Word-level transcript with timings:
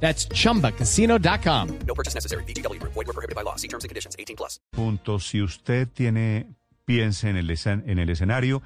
That's 0.00 0.28
chumbacasino.com. 0.28 1.68
No 1.86 1.94
purchase 1.94 2.14
necessary. 2.14 2.44
BGW. 2.44 2.80
Void 2.82 2.94
were 3.06 3.12
prohibited 3.12 3.34
by 3.34 3.42
law. 3.42 3.56
See 3.56 3.68
terms 3.68 3.84
and 3.84 3.88
conditions. 3.90 4.14
18 4.18 4.36
plus. 4.36 4.60
Punto. 4.70 5.18
Si 5.18 5.42
usted 5.42 5.88
tiene, 5.88 6.46
piense 6.84 7.28
en 7.30 7.36
el, 7.36 7.48
escen- 7.50 7.82
en 7.86 7.98
el 7.98 8.10
escenario, 8.10 8.62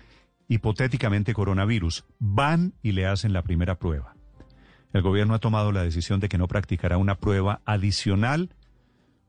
hipotéticamente 0.48 1.32
coronavirus, 1.32 2.04
van 2.18 2.74
y 2.82 2.92
le 2.92 3.06
hacen 3.06 3.32
la 3.32 3.42
primera 3.42 3.78
prueba. 3.78 4.14
El 4.92 5.02
gobierno 5.02 5.34
ha 5.34 5.38
tomado 5.38 5.70
la 5.70 5.84
decisión 5.84 6.18
de 6.18 6.28
que 6.28 6.36
no 6.38 6.48
practicará 6.48 6.98
una 6.98 7.14
prueba 7.14 7.60
adicional, 7.64 8.50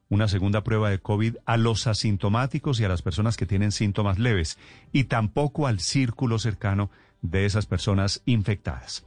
una 0.09 0.27
segunda 0.27 0.63
prueba 0.63 0.89
de 0.89 0.97
COVID 0.99 1.35
a 1.45 1.55
los 1.57 1.85
asintomáticos 1.85 2.79
y 2.79 2.83
a 2.85 2.89
las 2.89 3.03
personas 3.03 3.37
que 3.37 3.45
tienen 3.45 3.71
síntomas 3.71 4.17
leves, 4.17 4.57
y 4.91 5.03
tampoco 5.03 5.67
al 5.67 5.79
círculo 5.79 6.39
cercano 6.39 6.89
de 7.21 7.45
esas 7.45 7.67
personas 7.67 8.23
infectadas. 8.25 9.05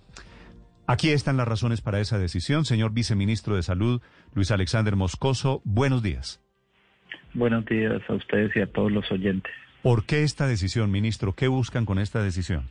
Aquí 0.87 1.11
están 1.11 1.39
las 1.39 1.49
razones 1.49 1.81
para 1.81 2.01
esa 2.01 2.19
decisión. 2.19 2.67
Señor 2.67 2.93
viceministro 2.93 3.57
de 3.57 3.63
Salud, 3.63 4.03
Luis 4.35 4.51
Alexander 4.51 4.97
Moscoso, 4.97 5.63
buenos 5.65 6.03
días. 6.03 6.43
Buenos 7.33 7.65
días 7.65 8.03
a 8.09 8.13
ustedes 8.13 8.55
y 8.55 8.61
a 8.61 8.67
todos 8.67 8.93
los 8.93 9.11
oyentes. 9.11 9.51
¿Por 9.83 10.05
qué 10.05 10.23
esta 10.23 10.47
decisión, 10.47 10.91
ministro? 10.91 11.33
¿Qué 11.33 11.49
buscan 11.49 11.87
con 11.87 11.99
esta 11.99 12.23
decisión? 12.23 12.71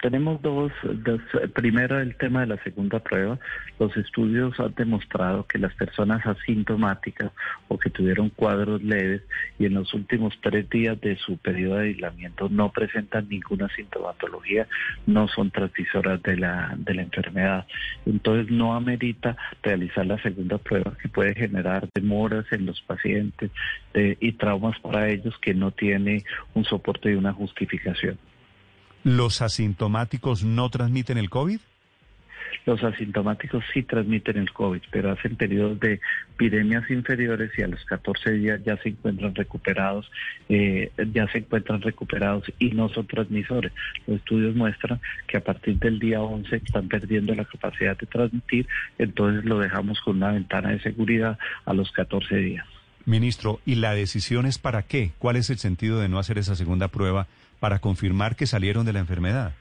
Tenemos 0.00 0.40
dos, 0.42 0.70
dos, 0.84 1.20
primero 1.54 1.98
el 1.98 2.14
tema 2.14 2.42
de 2.42 2.46
la 2.46 2.62
segunda 2.62 3.00
prueba. 3.00 3.36
Los 3.80 3.96
estudios 3.96 4.58
han 4.60 4.72
demostrado 4.74 5.44
que 5.48 5.58
las 5.58 5.74
personas 5.74 6.24
asintomáticas 6.24 7.32
o 7.66 7.78
que 7.80 7.90
tuvieron 7.90 8.30
cuadros 8.30 8.80
leves 8.80 9.22
y 9.58 9.66
en 9.66 9.74
los 9.74 9.92
últimos 9.94 10.38
tres 10.40 10.70
días 10.70 11.00
de 11.00 11.16
su 11.16 11.36
periodo 11.38 11.76
de 11.76 11.88
aislamiento 11.88 12.48
no 12.48 12.70
presentan 12.70 13.28
ninguna 13.28 13.68
sintomatología, 13.74 14.68
no 15.06 15.26
son 15.26 15.50
transmisoras 15.50 16.22
de 16.22 16.36
la, 16.36 16.76
de 16.78 16.94
la 16.94 17.02
enfermedad. 17.02 17.66
Entonces 18.06 18.52
no 18.52 18.74
amerita 18.74 19.36
realizar 19.64 20.06
la 20.06 20.22
segunda 20.22 20.58
prueba 20.58 20.96
que 21.02 21.08
puede 21.08 21.34
generar 21.34 21.88
demoras 21.92 22.46
en 22.52 22.66
los 22.66 22.80
pacientes 22.82 23.50
de- 23.94 24.16
y 24.20 24.30
traumas 24.30 24.78
para 24.78 25.08
ellos 25.08 25.36
que 25.38 25.54
no 25.54 25.72
tiene 25.72 26.22
un 26.54 26.64
soporte 26.64 27.10
y 27.10 27.14
una 27.14 27.32
justificación. 27.32 28.16
¿Los 29.08 29.40
asintomáticos 29.40 30.44
no 30.44 30.68
transmiten 30.68 31.16
el 31.16 31.30
COVID? 31.30 31.60
Los 32.66 32.84
asintomáticos 32.84 33.64
sí 33.72 33.82
transmiten 33.82 34.36
el 34.36 34.52
COVID, 34.52 34.82
pero 34.90 35.12
hacen 35.12 35.34
periodos 35.34 35.80
de 35.80 35.98
epidemias 36.34 36.90
inferiores 36.90 37.50
y 37.56 37.62
a 37.62 37.68
los 37.68 37.82
14 37.86 38.32
días 38.32 38.60
ya 38.66 38.76
se 38.76 38.90
encuentran 38.90 39.34
recuperados, 39.34 40.10
eh, 40.50 40.92
ya 41.14 41.26
se 41.28 41.38
encuentran 41.38 41.80
recuperados 41.80 42.52
y 42.58 42.72
no 42.72 42.90
son 42.90 43.06
transmisores. 43.06 43.72
Los 44.06 44.18
estudios 44.18 44.54
muestran 44.54 45.00
que 45.26 45.38
a 45.38 45.42
partir 45.42 45.78
del 45.78 45.98
día 45.98 46.20
11 46.20 46.56
están 46.56 46.88
perdiendo 46.88 47.34
la 47.34 47.46
capacidad 47.46 47.96
de 47.96 48.06
transmitir, 48.06 48.66
entonces 48.98 49.42
lo 49.46 49.58
dejamos 49.58 50.02
con 50.02 50.18
una 50.18 50.32
ventana 50.32 50.68
de 50.68 50.80
seguridad 50.80 51.38
a 51.64 51.72
los 51.72 51.90
14 51.92 52.36
días. 52.36 52.66
Ministro, 53.06 53.60
¿y 53.64 53.76
la 53.76 53.94
decisión 53.94 54.44
es 54.44 54.58
para 54.58 54.82
qué? 54.82 55.12
¿Cuál 55.18 55.36
es 55.36 55.48
el 55.48 55.56
sentido 55.56 55.98
de 55.98 56.10
no 56.10 56.18
hacer 56.18 56.36
esa 56.36 56.54
segunda 56.56 56.88
prueba 56.88 57.26
para 57.60 57.78
confirmar 57.78 58.36
que 58.36 58.46
salieron 58.46 58.86
de 58.86 58.92
la 58.92 59.00
enfermedad? 59.00 59.52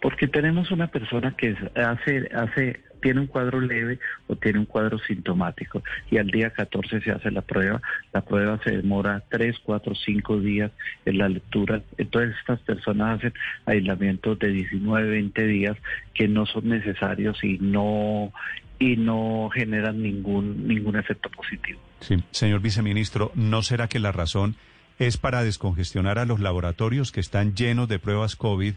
Porque 0.00 0.28
tenemos 0.28 0.70
una 0.70 0.86
persona 0.86 1.36
que 1.36 1.54
hace, 1.74 2.30
hace, 2.34 2.80
tiene 3.02 3.20
un 3.20 3.26
cuadro 3.26 3.60
leve 3.60 3.98
o 4.28 4.36
tiene 4.36 4.58
un 4.58 4.64
cuadro 4.64 4.98
sintomático 4.98 5.82
y 6.10 6.16
al 6.16 6.28
día 6.28 6.50
14 6.50 7.02
se 7.02 7.10
hace 7.10 7.30
la 7.30 7.42
prueba. 7.42 7.82
La 8.12 8.22
prueba 8.22 8.58
se 8.64 8.78
demora 8.78 9.22
3, 9.28 9.56
4, 9.62 9.94
5 9.94 10.40
días 10.40 10.70
en 11.04 11.18
la 11.18 11.28
lectura. 11.28 11.82
Entonces 11.98 12.34
estas 12.40 12.60
personas 12.60 13.18
hacen 13.18 13.34
aislamientos 13.66 14.38
de 14.38 14.48
19, 14.48 15.10
20 15.10 15.46
días 15.46 15.76
que 16.14 16.28
no 16.28 16.46
son 16.46 16.68
necesarios 16.68 17.42
y 17.44 17.58
no 17.58 18.32
y 18.78 18.96
no 18.96 19.50
generan 19.52 20.02
ningún 20.02 20.66
ningún 20.66 20.96
efecto 20.96 21.28
positivo. 21.28 21.78
Sí. 22.00 22.16
Señor 22.30 22.60
viceministro, 22.60 23.32
¿no 23.34 23.60
será 23.60 23.88
que 23.88 23.98
la 23.98 24.12
razón 24.12 24.56
es 25.00 25.16
para 25.16 25.42
descongestionar 25.42 26.18
a 26.18 26.26
los 26.26 26.40
laboratorios 26.40 27.10
que 27.10 27.20
están 27.20 27.54
llenos 27.54 27.88
de 27.88 27.98
pruebas 27.98 28.36
COVID 28.36 28.74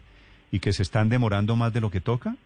y 0.52 0.60
que 0.60 0.72
se 0.72 0.82
están 0.82 1.10
demorando 1.10 1.58
más 1.58 1.74
de 1.74 1.82
lo 1.82 1.92
que 1.92 2.00
toca? 2.00 2.38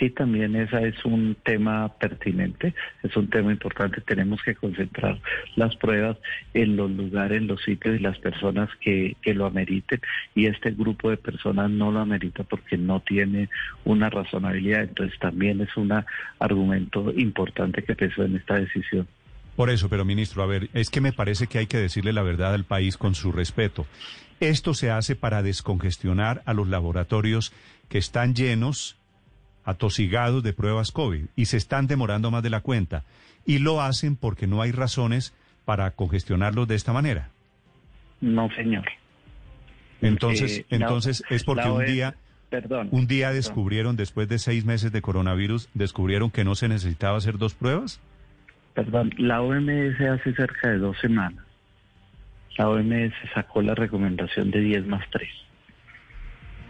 Sí, 0.00 0.10
también 0.10 0.56
esa 0.56 0.80
es 0.80 1.04
un 1.04 1.36
tema 1.44 1.92
pertinente, 2.00 2.74
es 3.04 3.16
un 3.16 3.28
tema 3.28 3.52
importante. 3.52 4.00
Tenemos 4.00 4.42
que 4.42 4.56
concentrar 4.56 5.20
las 5.54 5.76
pruebas 5.76 6.16
en 6.54 6.76
los 6.76 6.90
lugares, 6.90 7.38
en 7.38 7.46
los 7.46 7.62
sitios 7.62 7.94
y 7.94 8.02
las 8.02 8.18
personas 8.18 8.68
que, 8.80 9.14
que 9.22 9.32
lo 9.32 9.46
ameriten. 9.46 10.00
Y 10.34 10.46
este 10.46 10.72
grupo 10.72 11.08
de 11.10 11.18
personas 11.18 11.70
no 11.70 11.92
lo 11.92 12.00
amerita 12.00 12.42
porque 12.42 12.76
no 12.78 12.98
tiene 12.98 13.48
una 13.84 14.10
razonabilidad. 14.10 14.82
Entonces 14.82 15.16
también 15.20 15.60
es 15.60 15.76
un 15.76 15.92
argumento 16.40 17.12
importante 17.16 17.84
que 17.84 17.94
pesó 17.94 18.24
en 18.24 18.34
esta 18.34 18.58
decisión. 18.58 19.06
Por 19.56 19.70
eso, 19.70 19.88
pero 19.88 20.04
ministro, 20.04 20.42
a 20.42 20.46
ver, 20.46 20.70
es 20.72 20.88
que 20.90 21.00
me 21.00 21.12
parece 21.12 21.46
que 21.46 21.58
hay 21.58 21.66
que 21.66 21.76
decirle 21.78 22.12
la 22.12 22.22
verdad 22.22 22.54
al 22.54 22.64
país 22.64 22.96
con 22.96 23.14
su 23.14 23.32
respeto. 23.32 23.86
Esto 24.40 24.74
se 24.74 24.90
hace 24.90 25.14
para 25.14 25.42
descongestionar 25.42 26.42
a 26.46 26.54
los 26.54 26.68
laboratorios 26.68 27.52
que 27.88 27.98
están 27.98 28.34
llenos, 28.34 28.96
atosigados 29.64 30.42
de 30.42 30.52
pruebas 30.52 30.90
COVID 30.90 31.26
y 31.36 31.44
se 31.44 31.56
están 31.58 31.86
demorando 31.86 32.30
más 32.30 32.42
de 32.42 32.50
la 32.50 32.60
cuenta. 32.60 33.04
Y 33.44 33.58
lo 33.58 33.82
hacen 33.82 34.16
porque 34.16 34.46
no 34.46 34.62
hay 34.62 34.72
razones 34.72 35.34
para 35.64 35.90
congestionarlos 35.92 36.66
de 36.66 36.74
esta 36.74 36.92
manera. 36.92 37.30
No, 38.20 38.48
señor. 38.54 38.84
Entonces, 40.00 40.58
Eh, 40.58 40.66
entonces 40.70 41.22
es 41.30 41.44
porque 41.44 41.68
un 41.68 41.84
día, 41.84 42.16
Perdón. 42.50 42.88
un 42.90 43.06
día 43.06 43.32
descubrieron, 43.32 43.96
después 43.96 44.28
de 44.28 44.38
seis 44.38 44.64
meses 44.64 44.90
de 44.92 45.02
coronavirus, 45.02 45.68
descubrieron 45.74 46.30
que 46.30 46.44
no 46.44 46.54
se 46.54 46.68
necesitaba 46.68 47.18
hacer 47.18 47.38
dos 47.38 47.54
pruebas. 47.54 48.00
Perdón, 48.74 49.12
la 49.18 49.42
OMS 49.42 50.00
hace 50.00 50.34
cerca 50.34 50.70
de 50.70 50.78
dos 50.78 50.98
semanas. 50.98 51.44
La 52.56 52.68
OMS 52.68 53.12
sacó 53.34 53.62
la 53.62 53.74
recomendación 53.74 54.50
de 54.50 54.60
10 54.60 54.86
más 54.86 55.04
3. 55.10 55.28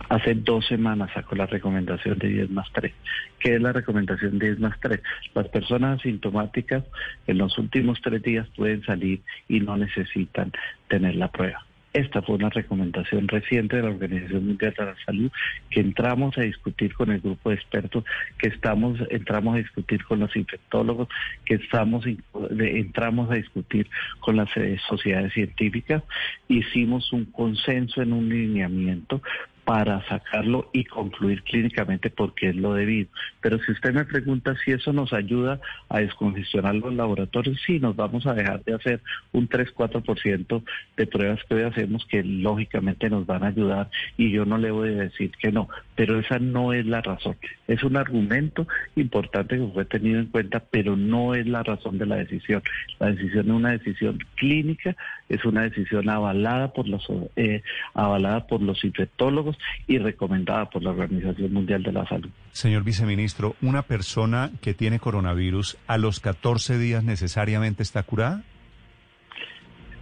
Hace 0.09 0.35
dos 0.35 0.67
semanas 0.67 1.11
sacó 1.15 1.37
la 1.37 1.47
recomendación 1.47 2.19
de 2.19 2.29
10 2.29 2.51
más 2.51 2.69
3. 2.73 2.93
¿Qué 3.39 3.55
es 3.55 3.63
la 3.63 3.73
recomendación 3.73 4.39
de 4.39 4.47
10 4.49 4.61
más 4.61 4.79
3? 4.81 5.01
Las 5.35 5.49
personas 5.49 6.01
asintomáticas 6.01 6.85
en 7.27 7.39
los 7.39 7.57
últimos 7.59 8.01
tres 8.03 8.23
días 8.23 8.47
pueden 8.57 8.83
salir 8.85 9.23
y 9.49 9.61
no 9.61 9.77
necesitan 9.77 10.53
tener 10.89 11.15
la 11.17 11.29
prueba. 11.29 11.65
Esta 11.93 12.23
fue 12.23 12.37
una 12.37 12.49
recomendación 12.49 13.29
reciente 13.29 13.77
de 13.77 13.83
la 13.83 13.91
Organización 13.91 14.47
Mundial 14.47 14.75
de 14.79 14.85
la 14.85 14.97
Salud 15.05 15.31
que 15.69 15.81
entramos 15.81 16.37
a 16.39 16.43
discutir 16.43 16.95
con 16.95 17.11
el 17.11 17.21
grupo 17.21 17.51
de 17.51 17.57
expertos, 17.57 18.05
que 18.39 18.49
estamos 18.49 18.99
entramos 19.11 19.55
a 19.55 19.59
discutir 19.59 20.03
con 20.05 20.21
los 20.21 20.35
infectólogos, 20.35 21.09
que 21.45 21.57
estamos 21.57 22.07
entramos 22.07 23.31
a 23.31 23.35
discutir 23.35 23.89
con 24.21 24.37
las 24.37 24.49
eh, 24.57 24.79
sociedades 24.89 25.35
científicas, 25.35 26.03
hicimos 26.49 27.13
un 27.13 27.27
consenso 27.27 28.01
en 28.01 28.15
un 28.15 28.29
lineamiento 28.29 29.21
para 29.65 30.05
sacarlo 30.09 30.69
y 30.73 30.85
concluir 30.85 31.43
clínicamente 31.45 32.11
porque 32.11 32.49
es 32.49 32.57
lo 32.57 32.75
debido. 32.75 33.09
Pero 33.41 33.59
si 33.61 33.73
usted 33.73 33.95
me 33.95 34.05
pregunta 34.05 34.55
si 34.65 34.73
eso 34.73 34.93
nos 34.93 35.13
ayuda 35.13 35.61
a 35.89 36.01
descongestionar 36.01 36.75
los 36.75 36.93
laboratorios, 36.95 37.61
sí, 37.65 37.79
nos 37.79 37.95
vamos 37.95 38.27
a 38.27 38.35
dejar 38.35 38.65
de 38.65 38.75
hacer 38.75 39.01
un 39.33 39.49
3-4% 39.49 40.63
de 40.97 41.07
pruebas 41.07 41.41
que 41.49 41.55
hoy 41.55 41.63
hacemos 41.63 42.05
que 42.07 42.25
lógicamente 42.25 43.09
nos 43.09 43.27
van 43.27 43.45
a 43.45 43.49
ayudar 43.49 43.91
y 44.17 44.31
yo 44.31 44.45
no 44.45 44.59
le 44.59 44.71
voy 44.71 44.91
a 44.91 45.03
decir 45.03 45.31
que 45.39 45.53
no, 45.53 45.69
pero 45.95 46.19
esa 46.19 46.39
no 46.39 46.73
es 46.73 46.85
la 46.87 47.01
razón. 47.01 47.37
Es 47.69 47.85
un 47.85 47.97
argumento 47.97 48.67
importante 48.97 49.57
que 49.57 49.67
fue 49.73 49.85
tenido 49.85 50.19
en 50.19 50.27
cuenta, 50.27 50.61
pero 50.61 50.97
no 50.97 51.35
es 51.35 51.47
la 51.47 51.63
razón 51.63 51.99
de 51.99 52.07
la 52.07 52.17
decisión. 52.17 52.63
La 52.99 53.13
decisión 53.13 53.47
es 53.47 53.53
una 53.53 53.71
decisión 53.71 54.19
clínica, 54.37 54.97
es 55.29 55.45
una 55.45 55.63
decisión 55.63 56.09
avalada 56.09 56.73
por 56.73 56.89
los 56.89 57.07
eh, 57.37 57.63
avalada 57.95 58.47
por 58.47 58.61
los 58.61 58.85
infectólogos 58.85 59.52
y 59.87 59.99
recomendada 59.99 60.71
por 60.71 60.83
la 60.83 60.91
Organización 60.91 61.53
Mundial 61.53 61.83
de 61.83 61.93
la 61.93 62.07
Salud. 62.07 62.31
Señor 62.53 62.85
viceministro, 62.85 63.57
¿una 63.63 63.83
persona 63.83 64.51
que 64.61 64.75
tiene 64.75 64.99
coronavirus 64.99 65.77
a 65.87 65.99
los 65.99 66.21
14 66.21 66.79
días 66.79 67.05
necesariamente 67.05 67.83
está 67.83 68.03
curada? 68.03 68.43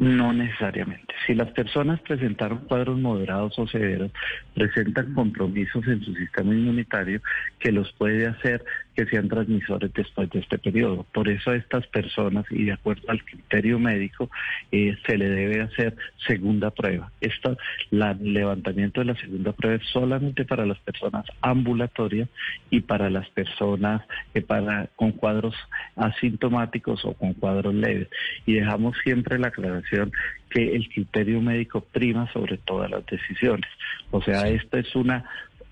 No 0.00 0.32
necesariamente. 0.32 1.12
si 1.26 1.34
las 1.34 1.50
personas 1.52 2.00
presentaron 2.00 2.60
cuadros 2.60 2.98
moderados 2.98 3.56
o 3.58 3.66
severos, 3.68 4.10
presentan 4.54 5.12
compromisos 5.12 5.86
en 5.86 6.02
su 6.02 6.14
sistema 6.14 6.54
inmunitario 6.54 7.20
que 7.58 7.70
los 7.70 7.92
puede 7.92 8.26
hacer 8.26 8.64
que 8.96 9.04
sean 9.06 9.28
transmisores 9.28 9.92
después 9.92 10.30
de 10.30 10.40
este 10.40 10.58
periodo. 10.58 11.06
Por 11.12 11.28
eso 11.28 11.50
a 11.50 11.56
estas 11.56 11.86
personas, 11.88 12.46
y 12.50 12.64
de 12.64 12.72
acuerdo 12.72 13.02
al 13.08 13.22
criterio 13.22 13.78
médico, 13.78 14.30
eh, 14.72 14.96
se 15.06 15.18
le 15.18 15.28
debe 15.28 15.60
hacer 15.60 15.94
segunda 16.26 16.70
prueba. 16.70 17.12
Esto, 17.20 17.56
el 17.90 18.32
levantamiento 18.32 19.00
de 19.00 19.06
la 19.06 19.16
segunda 19.16 19.52
prueba 19.52 19.76
es 19.76 19.88
solamente 19.90 20.44
para 20.44 20.66
las 20.66 20.78
personas 20.78 21.26
ambulatorias 21.42 22.28
y 22.70 22.80
para 22.80 23.10
las 23.10 23.28
personas 23.30 24.02
eh, 24.34 24.40
para, 24.40 24.88
con 24.96 25.12
cuadros 25.12 25.54
asintomáticos 25.96 27.04
o 27.04 27.12
con 27.12 27.34
cuadros 27.34 27.74
leves. 27.74 28.08
Y 28.46 28.54
dejamos 28.54 28.96
siempre 29.04 29.38
la 29.38 29.48
aclaración 29.48 29.89
que 30.50 30.74
el 30.74 30.88
criterio 30.88 31.40
médico 31.40 31.80
prima 31.80 32.30
sobre 32.32 32.58
todas 32.58 32.90
las 32.90 33.04
decisiones. 33.06 33.70
O 34.10 34.22
sea, 34.22 34.48
esto 34.48 34.78
es 34.78 34.94
una 34.94 35.24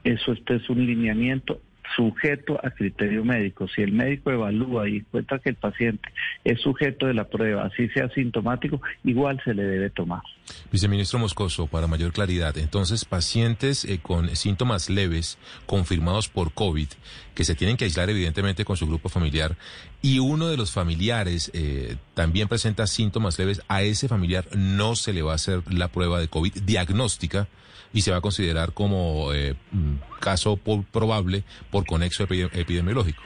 eso 0.04 0.32
este 0.32 0.56
es 0.56 0.70
un 0.70 0.86
lineamiento 0.86 1.60
sujeto 1.96 2.60
a 2.62 2.70
criterio 2.70 3.24
médico. 3.24 3.66
Si 3.68 3.82
el 3.82 3.92
médico 3.92 4.30
evalúa 4.30 4.88
y 4.88 4.98
encuentra 4.98 5.38
que 5.38 5.50
el 5.50 5.56
paciente 5.56 6.08
es 6.44 6.60
sujeto 6.60 7.06
de 7.06 7.14
la 7.14 7.24
prueba, 7.24 7.64
así 7.64 7.88
sea 7.88 8.08
sintomático, 8.10 8.80
igual 9.04 9.40
se 9.44 9.54
le 9.54 9.64
debe 9.64 9.90
tomar. 9.90 10.22
Viceministro 10.70 11.18
Moscoso, 11.18 11.66
para 11.66 11.86
mayor 11.86 12.12
claridad, 12.12 12.56
entonces 12.58 13.04
pacientes 13.04 13.84
eh, 13.84 14.00
con 14.02 14.34
síntomas 14.36 14.90
leves 14.90 15.38
confirmados 15.66 16.28
por 16.28 16.52
COVID, 16.52 16.88
que 17.34 17.44
se 17.44 17.54
tienen 17.54 17.76
que 17.76 17.84
aislar 17.84 18.10
evidentemente 18.10 18.64
con 18.64 18.76
su 18.76 18.86
grupo 18.86 19.08
familiar, 19.08 19.56
y 20.02 20.18
uno 20.18 20.48
de 20.48 20.56
los 20.56 20.72
familiares 20.72 21.50
eh, 21.54 21.96
también 22.14 22.48
presenta 22.48 22.86
síntomas 22.86 23.38
leves, 23.38 23.62
a 23.68 23.82
ese 23.82 24.08
familiar 24.08 24.46
no 24.56 24.94
se 24.94 25.12
le 25.12 25.22
va 25.22 25.32
a 25.32 25.36
hacer 25.36 25.62
la 25.72 25.88
prueba 25.88 26.20
de 26.20 26.28
COVID 26.28 26.62
diagnóstica 26.62 27.48
y 27.92 28.02
se 28.02 28.10
va 28.10 28.18
a 28.18 28.20
considerar 28.20 28.72
como 28.72 29.32
eh, 29.32 29.54
mm, 29.72 30.18
caso 30.20 30.56
probable 30.56 31.44
por 31.70 31.86
conexo 31.86 32.24
epidemiológico. 32.24 33.22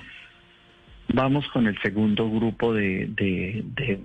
Vamos 1.12 1.46
con 1.52 1.66
el 1.66 1.78
segundo 1.82 2.30
grupo 2.30 2.72
de, 2.72 3.06
de, 3.08 3.64
de, 3.74 4.00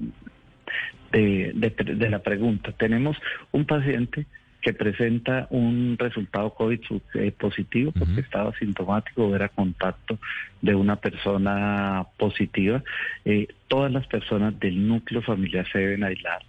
de, 1.11 2.07
la 2.09 2.19
pregunta. 2.19 2.71
Tenemos 2.71 3.17
un 3.51 3.65
paciente 3.65 4.25
que 4.61 4.73
presenta 4.73 5.47
un 5.49 5.95
resultado 5.97 6.53
COVID 6.53 6.79
eh, 7.13 7.31
positivo 7.31 7.91
porque 7.97 8.21
estaba 8.21 8.53
sintomático 8.57 9.25
o 9.25 9.35
era 9.35 9.49
contacto 9.49 10.19
de 10.61 10.75
una 10.75 10.97
persona 10.97 12.05
positiva. 12.17 12.83
Eh, 13.23 13.47
todas 13.67 13.91
las 13.91 14.07
personas 14.07 14.59
del 14.59 14.87
núcleo 14.87 15.21
familiar 15.21 15.67
se 15.71 15.79
deben 15.79 16.03
aislar 16.03 16.41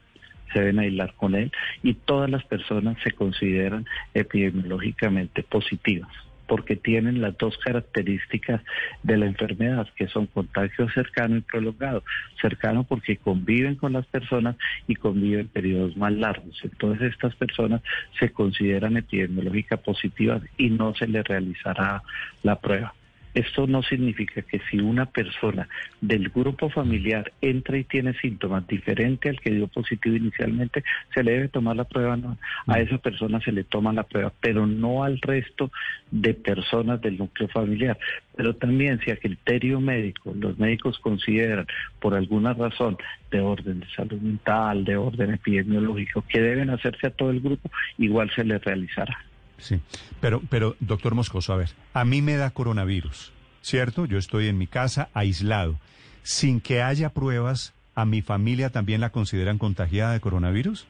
se 0.52 0.60
deben 0.60 0.78
aislar 0.78 1.12
con 1.14 1.34
él 1.34 1.52
y 1.82 1.92
todas 1.92 2.30
las 2.30 2.42
personas 2.44 2.96
se 3.04 3.12
consideran 3.12 3.84
epidemiológicamente 4.14 5.42
positivas 5.42 6.08
porque 6.48 6.74
tienen 6.74 7.20
las 7.20 7.36
dos 7.38 7.56
características 7.58 8.62
de 9.02 9.16
la 9.16 9.26
enfermedad, 9.26 9.86
que 9.94 10.08
son 10.08 10.26
contagio 10.26 10.88
cercano 10.90 11.36
y 11.36 11.40
prolongado. 11.42 12.02
Cercano 12.40 12.84
porque 12.84 13.18
conviven 13.18 13.76
con 13.76 13.92
las 13.92 14.06
personas 14.06 14.56
y 14.88 14.96
conviven 14.96 15.48
periodos 15.48 15.96
más 15.96 16.12
largos. 16.12 16.58
Entonces 16.64 17.12
estas 17.12 17.34
personas 17.36 17.82
se 18.18 18.30
consideran 18.30 18.96
epidemiológicamente 18.96 19.58
positivas 19.76 20.42
y 20.56 20.70
no 20.70 20.94
se 20.94 21.06
les 21.06 21.24
realizará 21.24 22.02
la 22.42 22.58
prueba. 22.60 22.94
Esto 23.38 23.68
no 23.68 23.84
significa 23.84 24.42
que 24.42 24.60
si 24.68 24.80
una 24.80 25.06
persona 25.06 25.68
del 26.00 26.28
grupo 26.28 26.70
familiar 26.70 27.32
entra 27.40 27.78
y 27.78 27.84
tiene 27.84 28.12
síntomas 28.14 28.66
diferentes 28.66 29.30
al 29.30 29.40
que 29.40 29.52
dio 29.52 29.68
positivo 29.68 30.16
inicialmente, 30.16 30.82
se 31.14 31.22
le 31.22 31.34
debe 31.34 31.48
tomar 31.48 31.76
la 31.76 31.84
prueba. 31.84 32.16
No. 32.16 32.36
A 32.66 32.78
mm. 32.78 32.80
esa 32.80 32.98
persona 32.98 33.40
se 33.40 33.52
le 33.52 33.62
toma 33.62 33.92
la 33.92 34.02
prueba, 34.02 34.32
pero 34.40 34.66
no 34.66 35.04
al 35.04 35.20
resto 35.20 35.70
de 36.10 36.34
personas 36.34 37.00
del 37.00 37.16
núcleo 37.16 37.48
familiar. 37.48 37.96
Pero 38.34 38.56
también 38.56 38.98
si 39.04 39.12
a 39.12 39.16
criterio 39.16 39.80
médico 39.80 40.34
los 40.36 40.58
médicos 40.58 40.98
consideran 40.98 41.68
por 42.00 42.16
alguna 42.16 42.54
razón 42.54 42.96
de 43.30 43.40
orden 43.40 43.78
de 43.78 43.86
salud 43.94 44.20
mental, 44.20 44.84
de 44.84 44.96
orden 44.96 45.34
epidemiológico, 45.34 46.24
que 46.28 46.40
deben 46.40 46.70
hacerse 46.70 47.06
a 47.06 47.10
todo 47.10 47.30
el 47.30 47.40
grupo, 47.40 47.70
igual 47.98 48.32
se 48.34 48.42
le 48.42 48.58
realizará. 48.58 49.27
Sí, 49.58 49.80
pero, 50.20 50.40
pero, 50.48 50.76
doctor 50.80 51.14
Moscoso, 51.14 51.52
a 51.52 51.56
ver, 51.56 51.70
a 51.92 52.04
mí 52.04 52.22
me 52.22 52.36
da 52.36 52.50
coronavirus, 52.50 53.32
¿cierto? 53.60 54.06
Yo 54.06 54.18
estoy 54.18 54.48
en 54.48 54.58
mi 54.58 54.66
casa 54.66 55.08
aislado. 55.14 55.78
Sin 56.22 56.60
que 56.60 56.82
haya 56.82 57.10
pruebas, 57.10 57.74
¿a 57.94 58.04
mi 58.04 58.22
familia 58.22 58.70
también 58.70 59.00
la 59.00 59.10
consideran 59.10 59.58
contagiada 59.58 60.12
de 60.12 60.20
coronavirus? 60.20 60.86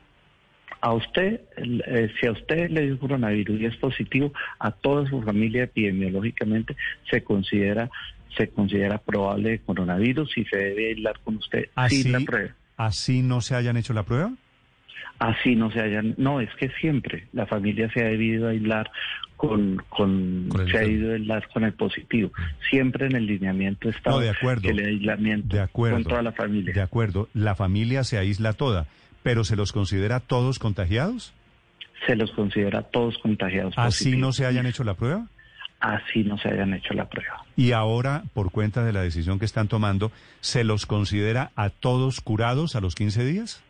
A 0.81 0.93
usted, 0.93 1.41
eh, 1.57 2.13
si 2.21 2.27
a 2.27 2.33
usted 2.33 2.71
le 2.71 2.87
dio 2.87 2.99
coronavirus 2.99 3.61
y 3.61 3.67
es 3.67 3.77
positivo, 3.77 4.33
a 4.59 4.71
toda 4.71 5.09
su 5.09 5.23
familia 5.23 5.65
epidemiológicamente 5.65 6.77
se 7.11 7.25
considera 7.25 7.91
se 8.37 8.49
considera 8.51 8.99
probable 8.99 9.61
coronavirus 9.61 10.37
y 10.39 10.45
se 10.45 10.57
debe 10.57 10.89
aislar 10.89 11.19
con 11.25 11.37
usted 11.37 11.71
sin 11.89 12.13
la 12.13 12.21
prueba. 12.21 12.55
¿Así 12.77 13.23
no 13.23 13.41
se 13.41 13.57
hayan 13.57 13.77
hecho 13.77 13.93
la 13.95 14.05
prueba? 14.05 14.33
Así 15.19 15.57
no 15.57 15.71
se 15.71 15.81
hayan, 15.81 16.15
no, 16.17 16.41
es 16.41 16.55
que 16.57 16.71
siempre 16.81 17.29
la 17.33 17.47
familia 17.47 17.91
se 17.93 18.01
ha 18.05 18.09
debido 18.09 18.49
aislar 18.49 18.91
con, 19.37 19.83
con, 19.89 20.49
se 20.71 20.79
ha 20.79 20.85
ido 20.85 21.15
aislar 21.15 21.49
con 21.49 21.65
el 21.65 21.73
positivo. 21.73 22.33
Siempre 22.71 23.07
en 23.07 23.17
el 23.17 23.27
lineamiento 23.27 23.89
está 23.89 24.11
no, 24.11 24.19
de 24.19 24.31
acuerdo, 24.31 24.69
el 24.69 24.85
aislamiento 24.85 25.57
de 25.57 25.63
acuerdo, 25.63 25.97
con 25.97 26.05
toda 26.05 26.23
la 26.23 26.33
familia. 26.33 26.75
De 26.75 26.81
acuerdo, 26.81 27.29
la 27.35 27.55
familia 27.55 28.05
se 28.05 28.19
aísla 28.19 28.53
toda, 28.53 28.87
pero 29.23 29.45
¿se 29.45 29.57
los 29.57 29.73
considera 29.73 30.21
todos 30.21 30.59
contagiados? 30.59 31.35
Se 32.07 32.17
los 32.17 32.31
considera 32.33 32.83
todos 32.83 33.19
contagiados. 33.19 33.75
¿Así 33.77 34.17
no 34.17 34.33
se 34.33 34.47
hayan 34.47 34.67
hecho 34.67 34.85
la 34.85 34.95
prueba? 34.95 35.27
Así 35.81 36.25
no 36.25 36.37
se 36.39 36.49
hayan 36.49 36.75
hecho 36.75 36.95
la 36.95 37.09
prueba. 37.09 37.45
Y 37.55 37.73
ahora, 37.73 38.25
por 38.35 38.51
cuenta 38.51 38.85
de 38.85 38.93
la 38.93 39.03
decisión 39.03 39.39
que 39.39 39.45
están 39.45 39.69
tomando, 39.69 40.11
¿se 40.41 40.65
los 40.65 40.87
considera 40.87 41.53
a 41.55 41.71
todos 41.71 42.21
curados 42.21 42.75
a 42.75 42.81
los 42.81 42.97
15 42.97 43.25
días? 43.25 43.63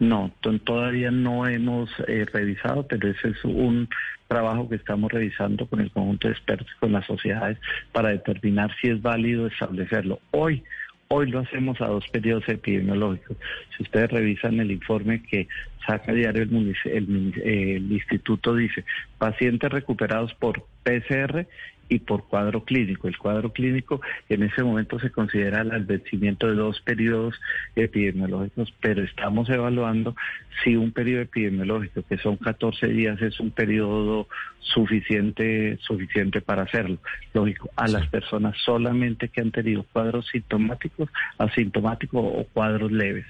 No, 0.00 0.32
todavía 0.64 1.10
no 1.10 1.46
hemos 1.46 1.90
eh, 2.08 2.26
revisado, 2.32 2.86
pero 2.86 3.08
ese 3.08 3.28
es 3.28 3.44
un 3.44 3.88
trabajo 4.26 4.68
que 4.68 4.76
estamos 4.76 5.12
revisando 5.12 5.66
con 5.66 5.80
el 5.80 5.90
conjunto 5.90 6.28
de 6.28 6.34
expertos, 6.34 6.68
con 6.80 6.92
las 6.92 7.06
sociedades, 7.06 7.58
para 7.92 8.10
determinar 8.10 8.74
si 8.80 8.88
es 8.88 9.00
válido 9.00 9.46
establecerlo. 9.46 10.18
Hoy, 10.32 10.64
hoy 11.08 11.30
lo 11.30 11.40
hacemos 11.40 11.80
a 11.80 11.86
dos 11.86 12.08
periodos 12.08 12.48
epidemiológicos. 12.48 13.36
Si 13.76 13.84
ustedes 13.84 14.10
revisan 14.10 14.58
el 14.58 14.72
informe 14.72 15.22
que 15.22 15.46
saca 15.86 16.12
diario 16.12 16.42
el, 16.42 16.76
el, 16.84 17.42
el 17.44 17.92
instituto, 17.92 18.54
dice 18.54 18.84
pacientes 19.18 19.70
recuperados 19.70 20.34
por 20.34 20.66
PCR 20.82 21.46
y 21.88 21.98
por 22.00 22.24
cuadro 22.24 22.64
clínico. 22.64 23.08
El 23.08 23.18
cuadro 23.18 23.52
clínico 23.52 24.00
en 24.28 24.42
ese 24.42 24.62
momento 24.62 24.98
se 24.98 25.10
considera 25.10 25.62
el 25.62 25.84
vencimiento 25.84 26.46
de 26.46 26.54
dos 26.54 26.80
periodos 26.80 27.40
epidemiológicos, 27.76 28.72
pero 28.80 29.02
estamos 29.02 29.48
evaluando 29.50 30.16
si 30.62 30.76
un 30.76 30.92
periodo 30.92 31.22
epidemiológico, 31.22 32.02
que 32.02 32.18
son 32.18 32.36
14 32.36 32.86
días, 32.88 33.20
es 33.20 33.40
un 33.40 33.50
periodo 33.50 34.28
suficiente, 34.60 35.78
suficiente 35.82 36.40
para 36.40 36.62
hacerlo. 36.62 36.98
Lógico, 37.32 37.70
a 37.76 37.88
las 37.88 38.06
personas 38.08 38.56
solamente 38.64 39.28
que 39.28 39.40
han 39.40 39.50
tenido 39.50 39.84
cuadros 39.84 40.26
sintomáticos, 40.28 41.10
asintomáticos 41.38 42.22
o 42.24 42.44
cuadros 42.52 42.92
leves. 42.92 43.26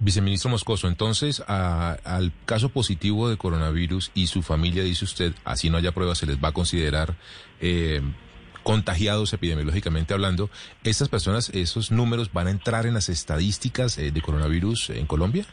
Viceministro 0.00 0.50
Moscoso, 0.50 0.88
entonces 0.88 1.42
al 1.46 2.32
caso 2.44 2.68
positivo 2.68 3.28
de 3.28 3.36
coronavirus 3.36 4.10
y 4.14 4.26
su 4.26 4.42
familia, 4.42 4.82
dice 4.82 5.04
usted, 5.04 5.34
así 5.44 5.70
no 5.70 5.78
haya 5.78 5.92
pruebas, 5.92 6.18
se 6.18 6.26
les 6.26 6.42
va 6.42 6.48
a 6.48 6.52
considerar 6.52 7.16
eh, 7.60 8.02
contagiados 8.62 9.32
epidemiológicamente 9.32 10.14
hablando. 10.14 10.50
¿Estas 10.84 11.08
personas, 11.08 11.50
esos 11.50 11.90
números 11.90 12.32
van 12.32 12.48
a 12.48 12.50
entrar 12.50 12.86
en 12.86 12.94
las 12.94 13.08
estadísticas 13.08 13.98
eh, 13.98 14.12
de 14.12 14.22
coronavirus 14.22 14.90
en 14.90 15.06
Colombia? 15.06 15.46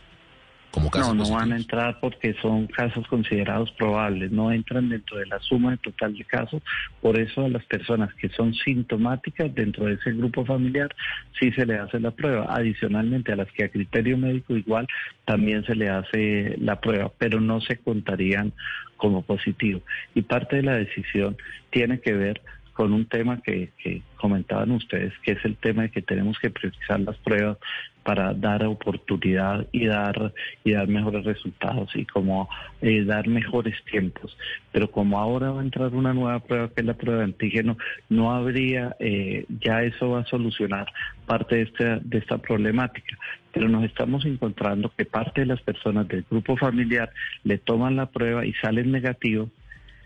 No, 0.75 1.13
no 1.13 1.29
van 1.31 1.53
a 1.53 1.57
entrar 1.57 1.99
porque 1.99 2.33
son 2.41 2.67
casos 2.67 3.07
considerados 3.07 3.71
probables, 3.73 4.31
no 4.31 4.51
entran 4.51 4.89
dentro 4.89 5.17
de 5.17 5.25
la 5.25 5.39
suma 5.39 5.77
total 5.77 6.15
de 6.17 6.23
casos. 6.23 6.61
Por 7.01 7.19
eso 7.19 7.45
a 7.45 7.49
las 7.49 7.63
personas 7.65 8.13
que 8.15 8.29
son 8.29 8.53
sintomáticas 8.53 9.53
dentro 9.53 9.85
de 9.85 9.93
ese 9.93 10.11
grupo 10.11 10.45
familiar 10.45 10.93
sí 11.39 11.51
se 11.51 11.65
le 11.65 11.77
hace 11.77 11.99
la 11.99 12.11
prueba. 12.11 12.47
Adicionalmente 12.49 13.31
a 13.31 13.35
las 13.35 13.51
que 13.51 13.65
a 13.65 13.69
criterio 13.69 14.17
médico 14.17 14.55
igual 14.55 14.87
también 15.25 15.65
se 15.65 15.75
le 15.75 15.89
hace 15.89 16.55
la 16.59 16.79
prueba, 16.79 17.11
pero 17.17 17.39
no 17.39 17.61
se 17.61 17.77
contarían 17.77 18.53
como 18.97 19.21
positivo. 19.21 19.81
Y 20.13 20.21
parte 20.21 20.57
de 20.57 20.63
la 20.63 20.75
decisión 20.75 21.37
tiene 21.69 21.99
que 21.99 22.13
ver 22.13 22.41
con 22.75 22.91
un 22.91 23.05
tema 23.05 23.41
que, 23.41 23.71
que 23.81 24.01
comentaban 24.17 24.71
ustedes, 24.71 25.13
que 25.23 25.31
es 25.31 25.45
el 25.45 25.55
tema 25.55 25.83
de 25.83 25.91
que 25.91 26.01
tenemos 26.01 26.37
que 26.39 26.49
priorizar 26.49 26.99
las 26.99 27.15
pruebas 27.17 27.57
para 28.03 28.33
dar 28.33 28.63
oportunidad 28.65 29.65
y 29.71 29.87
dar 29.87 30.33
y 30.63 30.73
dar 30.73 30.87
mejores 30.87 31.23
resultados 31.23 31.89
y 31.95 32.05
como 32.05 32.47
eh, 32.81 33.03
dar 33.03 33.27
mejores 33.27 33.75
tiempos. 33.89 34.37
Pero 34.73 34.91
como 34.91 35.17
ahora 35.19 35.51
va 35.51 35.61
a 35.61 35.63
entrar 35.63 35.95
una 35.95 36.13
nueva 36.13 36.39
prueba 36.39 36.67
que 36.67 36.81
es 36.81 36.85
la 36.85 36.93
prueba 36.93 37.19
de 37.19 37.25
antígeno, 37.25 37.77
no 38.09 38.31
habría, 38.31 38.95
eh, 38.99 39.45
ya 39.59 39.81
eso 39.81 40.11
va 40.11 40.19
a 40.19 40.25
solucionar 40.25 40.85
parte 41.25 41.55
de 41.55 41.61
esta, 41.63 41.99
de 41.99 42.17
esta 42.19 42.37
problemática. 42.37 43.17
Pero 43.53 43.69
nos 43.69 43.85
estamos 43.85 44.25
encontrando 44.25 44.91
que 44.95 45.05
parte 45.05 45.41
de 45.41 45.47
las 45.47 45.61
personas 45.61 46.07
del 46.09 46.25
grupo 46.29 46.57
familiar 46.57 47.09
le 47.43 47.57
toman 47.57 47.95
la 47.95 48.07
prueba 48.07 48.45
y 48.45 48.53
salen 48.53 48.91
negativos 48.91 49.49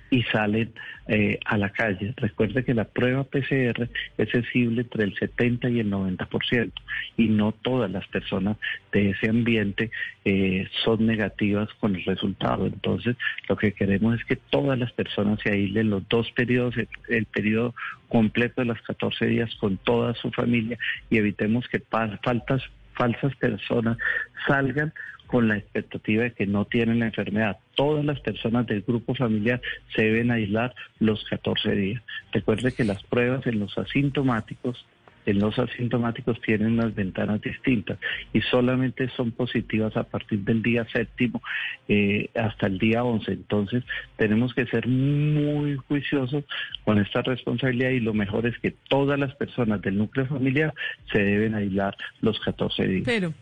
y 0.09 0.23
salen 0.23 0.73
eh, 1.07 1.39
a 1.45 1.57
la 1.57 1.69
calle. 1.69 2.13
Recuerde 2.17 2.63
que 2.63 2.73
la 2.73 2.85
prueba 2.85 3.23
PCR 3.23 3.89
es 4.17 4.29
sensible 4.29 4.81
entre 4.81 5.03
el 5.03 5.15
70 5.15 5.69
y 5.69 5.79
el 5.79 5.91
90% 5.91 6.71
y 7.17 7.27
no 7.27 7.51
todas 7.51 7.89
las 7.91 8.07
personas 8.07 8.57
de 8.91 9.11
ese 9.11 9.29
ambiente 9.29 9.91
eh, 10.25 10.67
son 10.83 11.05
negativas 11.05 11.69
con 11.79 11.95
el 11.95 12.03
resultado. 12.03 12.67
Entonces, 12.67 13.15
lo 13.47 13.57
que 13.57 13.73
queremos 13.73 14.19
es 14.19 14.25
que 14.25 14.35
todas 14.35 14.77
las 14.77 14.91
personas 14.91 15.39
se 15.41 15.51
aíslen 15.51 15.89
los 15.89 16.07
dos 16.09 16.31
periodos, 16.31 16.75
el, 17.07 17.25
periodo 17.25 17.75
completo 18.07 18.61
de 18.61 18.65
los 18.65 18.81
14 18.81 19.25
días 19.27 19.53
con 19.55 19.77
toda 19.77 20.13
su 20.15 20.31
familia 20.31 20.77
y 21.09 21.17
evitemos 21.17 21.67
que 21.67 21.79
faltas, 21.79 22.63
falsas 22.93 23.35
personas 23.35 23.97
salgan 24.47 24.93
con 25.29 25.47
la 25.47 25.57
expectativa 25.57 26.23
de 26.23 26.31
que 26.31 26.47
no 26.47 26.65
tienen 26.65 26.99
la 26.99 27.05
enfermedad. 27.05 27.59
Todas 27.75 28.03
las 28.03 28.19
personas 28.19 28.65
del 28.65 28.81
grupo 28.81 29.13
familiar 29.13 29.61
se 29.95 30.01
deben 30.01 30.31
aislar 30.31 30.73
los 30.99 31.23
14 31.25 31.75
días. 31.75 32.01
Recuerde 32.31 32.71
que 32.71 32.83
las 32.83 33.03
pruebas 33.03 33.45
en 33.45 33.59
los 33.59 33.77
asintomáticos 33.77 34.85
en 35.25 35.37
los 35.37 35.59
asintomáticos 35.59 36.41
tienen 36.41 36.73
unas 36.73 36.95
ventanas 36.95 37.41
distintas 37.41 37.99
y 38.33 38.41
solamente 38.41 39.09
son 39.09 39.31
positivas 39.31 39.95
a 39.95 40.03
partir 40.03 40.39
del 40.39 40.63
día 40.63 40.87
séptimo 40.91 41.43
eh, 41.87 42.29
hasta 42.33 42.65
el 42.65 42.79
día 42.79 43.03
11. 43.03 43.33
Entonces 43.33 43.83
tenemos 44.17 44.55
que 44.55 44.65
ser 44.65 44.87
muy 44.87 45.75
juiciosos 45.75 46.45
con 46.83 46.97
esta 46.99 47.21
responsabilidad 47.21 47.91
y 47.91 47.99
lo 47.99 48.15
mejor 48.15 48.47
es 48.47 48.57
que 48.57 48.71
todas 48.87 49.19
las 49.19 49.35
personas 49.35 49.81
del 49.81 49.97
núcleo 49.97 50.25
familiar 50.25 50.73
se 51.11 51.19
deben 51.19 51.53
aislar 51.53 51.95
los 52.21 52.39
14 52.39 52.87
días. 52.87 53.03
Pero 53.05 53.33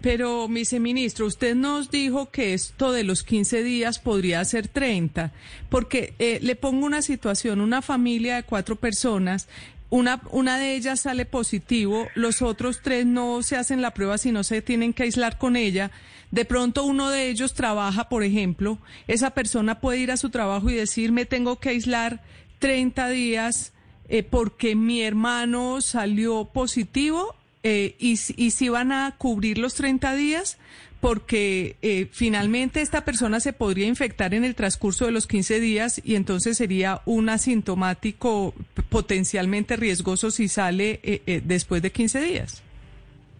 pero, 0.00 0.48
viceministro, 0.48 1.26
usted 1.26 1.54
nos 1.54 1.90
dijo 1.90 2.30
que 2.30 2.54
esto 2.54 2.92
de 2.92 3.04
los 3.04 3.22
15 3.22 3.62
días 3.62 3.98
podría 3.98 4.44
ser 4.44 4.68
30, 4.68 5.32
porque 5.68 6.14
eh, 6.18 6.40
le 6.42 6.56
pongo 6.56 6.84
una 6.84 7.02
situación, 7.02 7.60
una 7.60 7.80
familia 7.80 8.36
de 8.36 8.42
cuatro 8.42 8.76
personas, 8.76 9.48
una, 9.90 10.20
una 10.32 10.58
de 10.58 10.74
ellas 10.74 11.00
sale 11.00 11.24
positivo, 11.24 12.08
los 12.14 12.42
otros 12.42 12.80
tres 12.82 13.06
no 13.06 13.42
se 13.42 13.56
hacen 13.56 13.80
la 13.80 13.94
prueba, 13.94 14.18
sino 14.18 14.44
se 14.44 14.62
tienen 14.62 14.92
que 14.92 15.04
aislar 15.04 15.38
con 15.38 15.56
ella. 15.56 15.90
De 16.30 16.44
pronto 16.44 16.84
uno 16.84 17.08
de 17.10 17.30
ellos 17.30 17.54
trabaja, 17.54 18.08
por 18.08 18.22
ejemplo, 18.22 18.78
esa 19.06 19.30
persona 19.30 19.80
puede 19.80 20.00
ir 20.00 20.10
a 20.10 20.18
su 20.18 20.28
trabajo 20.28 20.68
y 20.68 20.74
decir, 20.74 21.12
me 21.12 21.24
tengo 21.24 21.58
que 21.58 21.70
aislar 21.70 22.20
30 22.58 23.08
días 23.08 23.72
eh, 24.08 24.22
porque 24.22 24.74
mi 24.74 25.02
hermano 25.02 25.80
salió 25.80 26.46
positivo 26.46 27.34
eh, 27.70 27.96
y, 27.98 28.12
y 28.12 28.50
si 28.52 28.70
van 28.70 28.92
a 28.92 29.14
cubrir 29.18 29.58
los 29.58 29.74
30 29.74 30.14
días, 30.14 30.58
porque 31.00 31.76
eh, 31.82 32.08
finalmente 32.10 32.80
esta 32.80 33.04
persona 33.04 33.40
se 33.40 33.52
podría 33.52 33.86
infectar 33.86 34.32
en 34.32 34.42
el 34.42 34.54
transcurso 34.54 35.04
de 35.04 35.12
los 35.12 35.26
15 35.26 35.60
días 35.60 36.00
y 36.02 36.14
entonces 36.14 36.56
sería 36.56 37.02
un 37.04 37.28
asintomático 37.28 38.54
potencialmente 38.88 39.76
riesgoso 39.76 40.30
si 40.30 40.48
sale 40.48 41.00
eh, 41.02 41.42
después 41.44 41.82
de 41.82 41.92
15 41.92 42.22
días. 42.22 42.62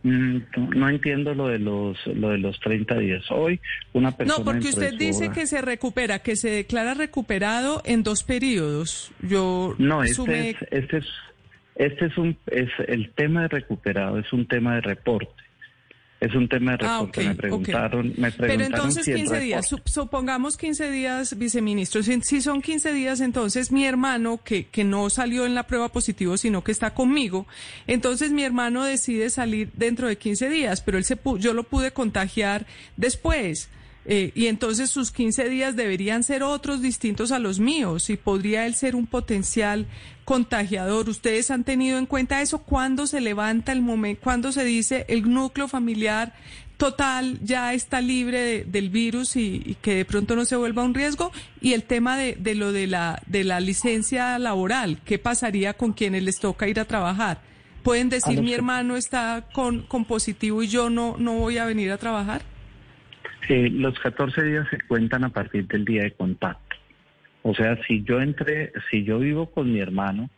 Mm, 0.02 0.40
no 0.76 0.88
entiendo 0.90 1.34
lo 1.34 1.48
de 1.48 1.58
los 1.58 2.06
lo 2.06 2.28
de 2.28 2.38
los 2.38 2.60
30 2.60 2.98
días. 2.98 3.24
Hoy 3.30 3.58
una 3.94 4.12
persona 4.12 4.38
No, 4.38 4.44
porque 4.44 4.68
usted 4.68 4.92
dice 4.98 5.30
que 5.30 5.46
se 5.46 5.62
recupera, 5.62 6.18
que 6.18 6.36
se 6.36 6.50
declara 6.50 6.92
recuperado 6.92 7.80
en 7.86 8.02
dos 8.02 8.24
periodos. 8.24 9.10
Yo 9.22 9.74
No, 9.78 10.04
este, 10.04 10.50
es, 10.50 10.56
este 10.70 10.98
es 10.98 11.06
este 11.78 12.06
es 12.06 12.18
un 12.18 12.36
es 12.48 12.68
el 12.86 13.12
tema 13.14 13.42
de 13.42 13.48
recuperado, 13.48 14.18
es 14.18 14.30
un 14.32 14.46
tema 14.46 14.74
de 14.74 14.80
reporte. 14.82 15.32
Es 16.20 16.34
un 16.34 16.48
tema 16.48 16.72
de 16.76 16.78
Ah, 16.84 16.98
reporte. 16.98 17.24
me 17.28 17.34
preguntaron, 17.36 18.06
me 18.16 18.32
preguntaron 18.32 18.48
Pero 18.48 18.64
entonces 18.64 19.04
si 19.04 19.12
el 19.12 19.18
15 19.18 19.38
días, 19.38 19.68
supongamos 19.84 20.56
15 20.56 20.90
días, 20.90 21.38
viceministro. 21.38 22.02
Si, 22.02 22.20
si 22.22 22.40
son 22.40 22.60
15 22.60 22.92
días, 22.92 23.20
entonces 23.20 23.70
mi 23.70 23.84
hermano, 23.84 24.40
que, 24.44 24.64
que 24.66 24.82
no 24.82 25.10
salió 25.10 25.46
en 25.46 25.54
la 25.54 25.68
prueba 25.68 25.90
positivo, 25.90 26.36
sino 26.36 26.64
que 26.64 26.72
está 26.72 26.92
conmigo, 26.92 27.46
entonces 27.86 28.32
mi 28.32 28.42
hermano 28.42 28.84
decide 28.84 29.30
salir 29.30 29.70
dentro 29.74 30.08
de 30.08 30.16
15 30.18 30.48
días, 30.48 30.80
pero 30.80 30.98
él 30.98 31.04
se 31.04 31.16
pu- 31.16 31.38
yo 31.38 31.54
lo 31.54 31.62
pude 31.62 31.92
contagiar 31.92 32.66
después. 32.96 33.70
Eh, 34.06 34.32
y 34.34 34.46
entonces 34.46 34.90
sus 34.90 35.10
15 35.10 35.48
días 35.50 35.76
deberían 35.76 36.22
ser 36.22 36.42
otros 36.42 36.80
distintos 36.80 37.30
a 37.30 37.38
los 37.38 37.60
míos 37.60 38.08
y 38.08 38.16
podría 38.16 38.64
él 38.66 38.74
ser 38.74 38.96
un 38.96 39.06
potencial 39.06 39.86
contagiador. 40.24 41.08
¿Ustedes 41.08 41.50
han 41.50 41.64
tenido 41.64 41.98
en 41.98 42.06
cuenta 42.06 42.40
eso? 42.40 42.58
¿Cuándo 42.58 43.06
se 43.06 43.20
levanta 43.20 43.72
el 43.72 43.82
momento, 43.82 44.20
cuándo 44.24 44.52
se 44.52 44.64
dice 44.64 45.04
el 45.08 45.30
núcleo 45.30 45.68
familiar 45.68 46.32
total 46.78 47.40
ya 47.42 47.74
está 47.74 48.00
libre 48.00 48.38
de- 48.40 48.64
del 48.64 48.88
virus 48.88 49.34
y, 49.36 49.62
y 49.66 49.74
que 49.82 49.94
de 49.96 50.04
pronto 50.04 50.36
no 50.36 50.44
se 50.44 50.56
vuelva 50.56 50.84
un 50.84 50.94
riesgo? 50.94 51.30
Y 51.60 51.72
el 51.74 51.82
tema 51.82 52.16
de, 52.16 52.34
de 52.38 52.54
lo 52.54 52.72
de 52.72 52.86
la, 52.86 53.20
de 53.26 53.44
la 53.44 53.60
licencia 53.60 54.38
laboral, 54.38 55.00
¿qué 55.04 55.18
pasaría 55.18 55.74
con 55.74 55.92
quienes 55.92 56.22
les 56.22 56.38
toca 56.38 56.68
ir 56.68 56.78
a 56.80 56.84
trabajar? 56.86 57.40
¿Pueden 57.82 58.08
decir 58.08 58.40
mi 58.42 58.52
hermano 58.54 58.96
está 58.96 59.48
con, 59.52 59.82
con 59.82 60.04
positivo 60.04 60.62
y 60.62 60.68
yo 60.68 60.88
no, 60.88 61.16
no 61.18 61.34
voy 61.34 61.58
a 61.58 61.64
venir 61.66 61.90
a 61.90 61.98
trabajar? 61.98 62.42
Eh, 63.48 63.70
los 63.70 63.98
14 63.98 64.42
días 64.42 64.66
se 64.70 64.80
cuentan 64.80 65.24
a 65.24 65.30
partir 65.30 65.66
del 65.66 65.84
día 65.84 66.02
de 66.02 66.12
contacto. 66.12 66.76
O 67.42 67.54
sea, 67.54 67.78
si 67.86 68.02
yo 68.02 68.20
entré, 68.20 68.72
si 68.90 69.04
yo 69.04 69.18
vivo 69.18 69.50
con 69.50 69.72
mi 69.72 69.80
hermano 69.80 70.28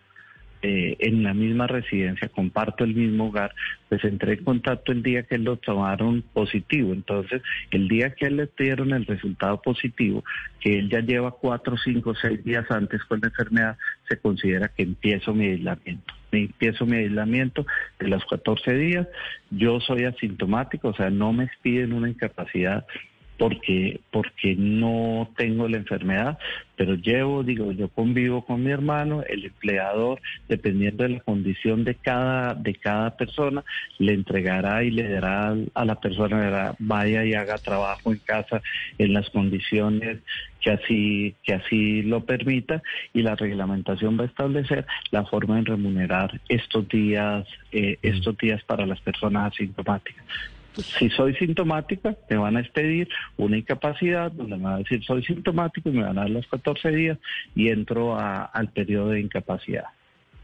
eh, 0.62 0.96
en 1.00 1.22
la 1.22 1.32
misma 1.32 1.66
residencia, 1.66 2.28
comparto 2.28 2.84
el 2.84 2.94
mismo 2.94 3.28
hogar, 3.28 3.54
pues 3.88 4.04
entré 4.04 4.34
en 4.34 4.44
contacto 4.44 4.92
el 4.92 5.02
día 5.02 5.22
que 5.22 5.38
lo 5.38 5.56
tomaron 5.56 6.22
positivo. 6.34 6.92
Entonces, 6.92 7.42
el 7.70 7.88
día 7.88 8.14
que 8.14 8.28
le 8.30 8.48
dieron 8.58 8.92
el 8.92 9.06
resultado 9.06 9.62
positivo, 9.62 10.22
que 10.60 10.78
él 10.78 10.90
ya 10.90 11.00
lleva 11.00 11.30
cuatro, 11.30 11.76
cinco, 11.78 12.14
seis 12.14 12.44
días 12.44 12.70
antes 12.70 13.02
con 13.04 13.20
la 13.20 13.28
enfermedad, 13.28 13.78
se 14.08 14.18
considera 14.18 14.68
que 14.68 14.82
empiezo 14.82 15.32
mi 15.32 15.46
aislamiento. 15.46 16.09
Empiezo 16.32 16.86
mi 16.86 16.96
aislamiento 16.96 17.66
de 17.98 18.08
los 18.08 18.24
14 18.26 18.74
días. 18.74 19.06
Yo 19.50 19.80
soy 19.80 20.04
asintomático, 20.04 20.88
o 20.88 20.94
sea, 20.94 21.10
no 21.10 21.32
me 21.32 21.44
expiden 21.44 21.92
una 21.92 22.08
incapacidad 22.08 22.86
porque 23.40 24.00
porque 24.10 24.54
no 24.54 25.30
tengo 25.34 25.66
la 25.66 25.78
enfermedad, 25.78 26.36
pero 26.76 26.94
llevo, 26.94 27.42
digo, 27.42 27.72
yo 27.72 27.88
convivo 27.88 28.44
con 28.44 28.62
mi 28.62 28.70
hermano, 28.70 29.22
el 29.26 29.46
empleador, 29.46 30.20
dependiendo 30.46 31.04
de 31.04 31.08
la 31.08 31.20
condición 31.20 31.82
de 31.82 31.94
cada 31.94 32.52
de 32.52 32.74
cada 32.74 33.16
persona, 33.16 33.64
le 33.98 34.12
entregará 34.12 34.84
y 34.84 34.90
le 34.90 35.08
dará 35.08 35.56
a 35.72 35.84
la 35.86 35.94
persona, 35.98 36.74
vaya 36.78 37.24
y 37.24 37.32
haga 37.32 37.56
trabajo 37.56 38.12
en 38.12 38.18
casa 38.18 38.60
en 38.98 39.14
las 39.14 39.30
condiciones 39.30 40.18
que 40.60 40.72
así 40.72 41.34
que 41.42 41.54
así 41.54 42.02
lo 42.02 42.26
permita 42.26 42.82
y 43.14 43.22
la 43.22 43.36
reglamentación 43.36 44.18
va 44.18 44.24
a 44.24 44.26
establecer 44.26 44.84
la 45.12 45.24
forma 45.24 45.56
de 45.56 45.62
remunerar 45.62 46.38
estos 46.50 46.86
días 46.90 47.46
eh, 47.72 47.96
estos 48.02 48.36
días 48.36 48.62
para 48.64 48.84
las 48.84 49.00
personas 49.00 49.54
asintomáticas. 49.54 50.26
Si 50.98 51.10
soy 51.10 51.34
sintomática, 51.36 52.16
me 52.28 52.36
van 52.36 52.56
a 52.56 52.60
expedir 52.60 53.08
una 53.36 53.56
incapacidad 53.56 54.30
donde 54.32 54.56
me 54.56 54.64
van 54.64 54.74
a 54.74 54.78
decir 54.78 55.02
soy 55.04 55.22
sintomático 55.24 55.88
y 55.88 55.92
me 55.92 56.02
van 56.04 56.18
a 56.18 56.22
dar 56.22 56.30
los 56.30 56.46
14 56.46 56.90
días 56.90 57.18
y 57.54 57.68
entro 57.68 58.16
a- 58.18 58.44
al 58.44 58.70
periodo 58.72 59.10
de 59.10 59.20
incapacidad. 59.20 59.84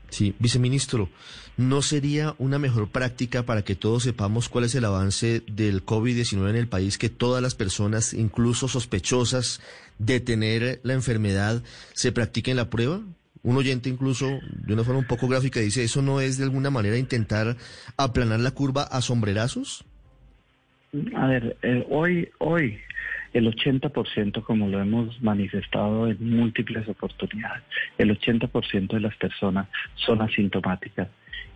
Sí, 0.09 0.35
viceministro, 0.39 1.09
¿no 1.57 1.83
sería 1.83 2.35
una 2.39 2.61
mejor 2.61 2.89
práctica 2.91 3.43
para 3.43 3.63
que 3.63 3.75
todos 3.75 4.05
sepamos 4.05 4.49
cuál 4.49 4.65
es 4.65 4.75
el 4.77 4.85
avance 4.85 5.43
del 5.49 5.85
COVID-19 5.85 6.51
en 6.51 6.57
el 6.57 6.69
país, 6.69 6.97
que 6.97 7.09
todas 7.09 7.43
las 7.43 7.57
personas, 7.57 8.15
incluso 8.15 8.69
sospechosas 8.69 9.61
de 9.99 10.21
tener 10.21 10.79
la 10.85 10.93
enfermedad, 10.93 11.63
se 11.93 12.13
practiquen 12.13 12.57
la 12.57 12.71
prueba? 12.71 13.01
Un 13.43 13.57
oyente 13.57 13.89
incluso, 13.89 14.39
de 14.53 14.75
una 14.75 14.85
forma 14.85 15.01
un 15.01 15.07
poco 15.07 15.27
gráfica, 15.29 15.59
dice, 15.61 15.83
¿eso 15.83 16.03
no 16.03 16.21
es 16.21 16.39
de 16.39 16.45
alguna 16.45 16.71
manera 16.71 16.97
intentar 16.99 17.57
aplanar 17.97 18.39
la 18.41 18.53
curva 18.53 18.83
a 18.85 19.01
sombrerazos? 19.03 19.85
A 21.15 21.27
ver, 21.27 21.57
eh, 21.63 21.85
hoy, 21.91 22.29
hoy 22.39 22.79
el 23.33 23.55
80%, 23.55 24.43
como 24.43 24.69
lo 24.69 24.81
hemos 24.81 25.21
manifestado 25.21 26.09
en 26.09 26.17
múltiples 26.37 26.89
oportunidades, 26.89 27.63
el 27.99 28.19
80% 28.19 28.95
de 28.95 29.01
las 29.01 29.17
personas 29.17 29.69
son 29.95 30.23
asintomáticas 30.23 31.09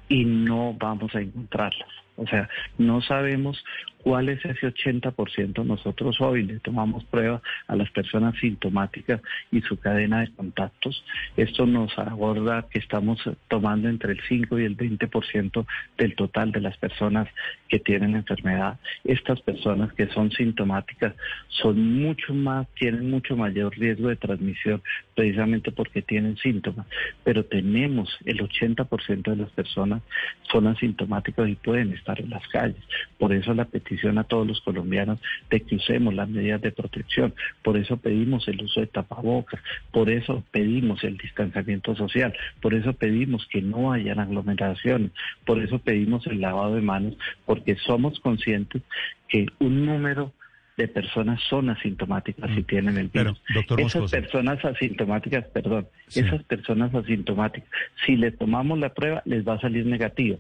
y 0.09 0.25
no 0.25 0.75
vamos 0.79 1.15
a 1.15 1.21
encontrarlas. 1.21 1.89
O 2.17 2.27
sea, 2.27 2.51
no 2.77 3.01
sabemos 3.01 3.65
cuál 4.02 4.28
es 4.28 4.45
ese 4.45 4.66
80%. 4.66 5.64
Nosotros 5.64 6.21
hoy 6.21 6.42
le 6.45 6.59
tomamos 6.61 7.04
prueba 7.04 7.42
a 7.66 7.76
las 7.76 7.90
personas 7.90 8.35
sintomáticas 8.40 9.21
y 9.50 9.61
su 9.62 9.78
cadena 9.78 10.21
de 10.21 10.33
contactos. 10.33 11.04
Esto 11.37 11.66
nos 11.66 11.97
aborda 11.99 12.66
que 12.71 12.78
estamos 12.78 13.21
tomando 13.49 13.88
entre 13.88 14.12
el 14.12 14.21
5 14.26 14.59
y 14.59 14.64
el 14.64 14.76
20% 14.76 15.66
del 15.99 16.14
total 16.14 16.52
de 16.52 16.61
las 16.61 16.76
personas 16.78 17.28
que 17.69 17.78
tienen 17.78 18.16
enfermedad. 18.16 18.78
Estas 19.04 19.40
personas 19.42 19.92
que 19.92 20.07
son 20.09 20.30
sintomáticas 20.30 21.14
son 21.49 22.00
mucho 22.00 22.33
más, 22.35 22.66
tienen 22.75 23.11
mucho 23.11 23.37
mayor 23.37 23.76
riesgo 23.76 24.09
de 24.09 24.16
transmisión 24.16 24.83
precisamente 25.14 25.73
porque 25.73 26.02
tienen 26.02 26.37
síntomas. 26.38 26.87
Pero 27.25 27.45
tenemos 27.45 28.16
el 28.25 28.38
80% 28.40 29.23
de 29.23 29.37
las 29.37 29.50
personas 29.50 30.02
son 30.50 30.66
asintomáticas 30.66 31.49
y 31.49 31.54
pueden 31.57 31.92
estar 31.92 32.21
en 32.21 32.30
las 32.30 32.47
calles. 32.49 32.83
Por 33.19 33.33
eso 33.33 33.52
la 33.54 33.66
petición 33.66 33.89
a 34.18 34.25
todos 34.25 34.47
los 34.47 34.61
colombianos 34.61 35.18
de 35.50 35.61
que 35.61 35.76
usemos 35.76 36.14
las 36.14 36.28
medidas 36.28 36.61
de 36.61 36.70
protección. 36.73 37.35
Por 37.62 37.76
eso 37.76 37.97
pedimos 37.97 38.47
el 38.49 38.62
uso 38.62 38.80
de 38.80 38.87
tapabocas, 38.87 39.61
por 39.90 40.11
eso 40.11 40.44
pedimos 40.52 41.02
el 41.04 41.16
distanciamiento 41.16 41.94
social, 41.97 42.32
por 42.61 42.75
eso 42.75 42.92
pedimos 42.92 43.47
que 43.50 43.62
no 43.62 43.92
hayan 43.92 44.20
aglomeraciones, 44.20 45.11
por 45.44 45.61
eso 45.62 45.78
pedimos 45.78 46.26
el 46.26 46.40
lavado 46.40 46.75
de 46.76 46.82
manos, 46.82 47.16
porque 47.47 47.75
somos 47.76 48.20
conscientes 48.20 48.82
que 49.28 49.47
un 49.59 49.87
número 49.87 50.32
de 50.76 50.88
personas 50.88 51.40
son 51.50 51.68
asintomáticas 51.68 52.49
y 52.56 52.61
Mm. 52.61 52.64
tienen 52.64 52.97
el 52.97 53.09
virus. 53.09 53.38
esas 53.50 53.78
Moscoso. 53.78 54.11
personas 54.11 54.64
asintomáticas, 54.64 55.44
perdón, 55.49 55.87
Sí. 56.09 56.20
esas 56.20 56.42
personas 56.44 56.94
asintomáticas, 56.94 57.68
si 58.06 58.16
le 58.16 58.30
tomamos 58.30 58.78
la 58.78 58.94
prueba, 58.94 59.20
les 59.26 59.47
va 59.47 59.54
a 59.54 59.61
salir 59.61 59.85
negativa 59.85 60.38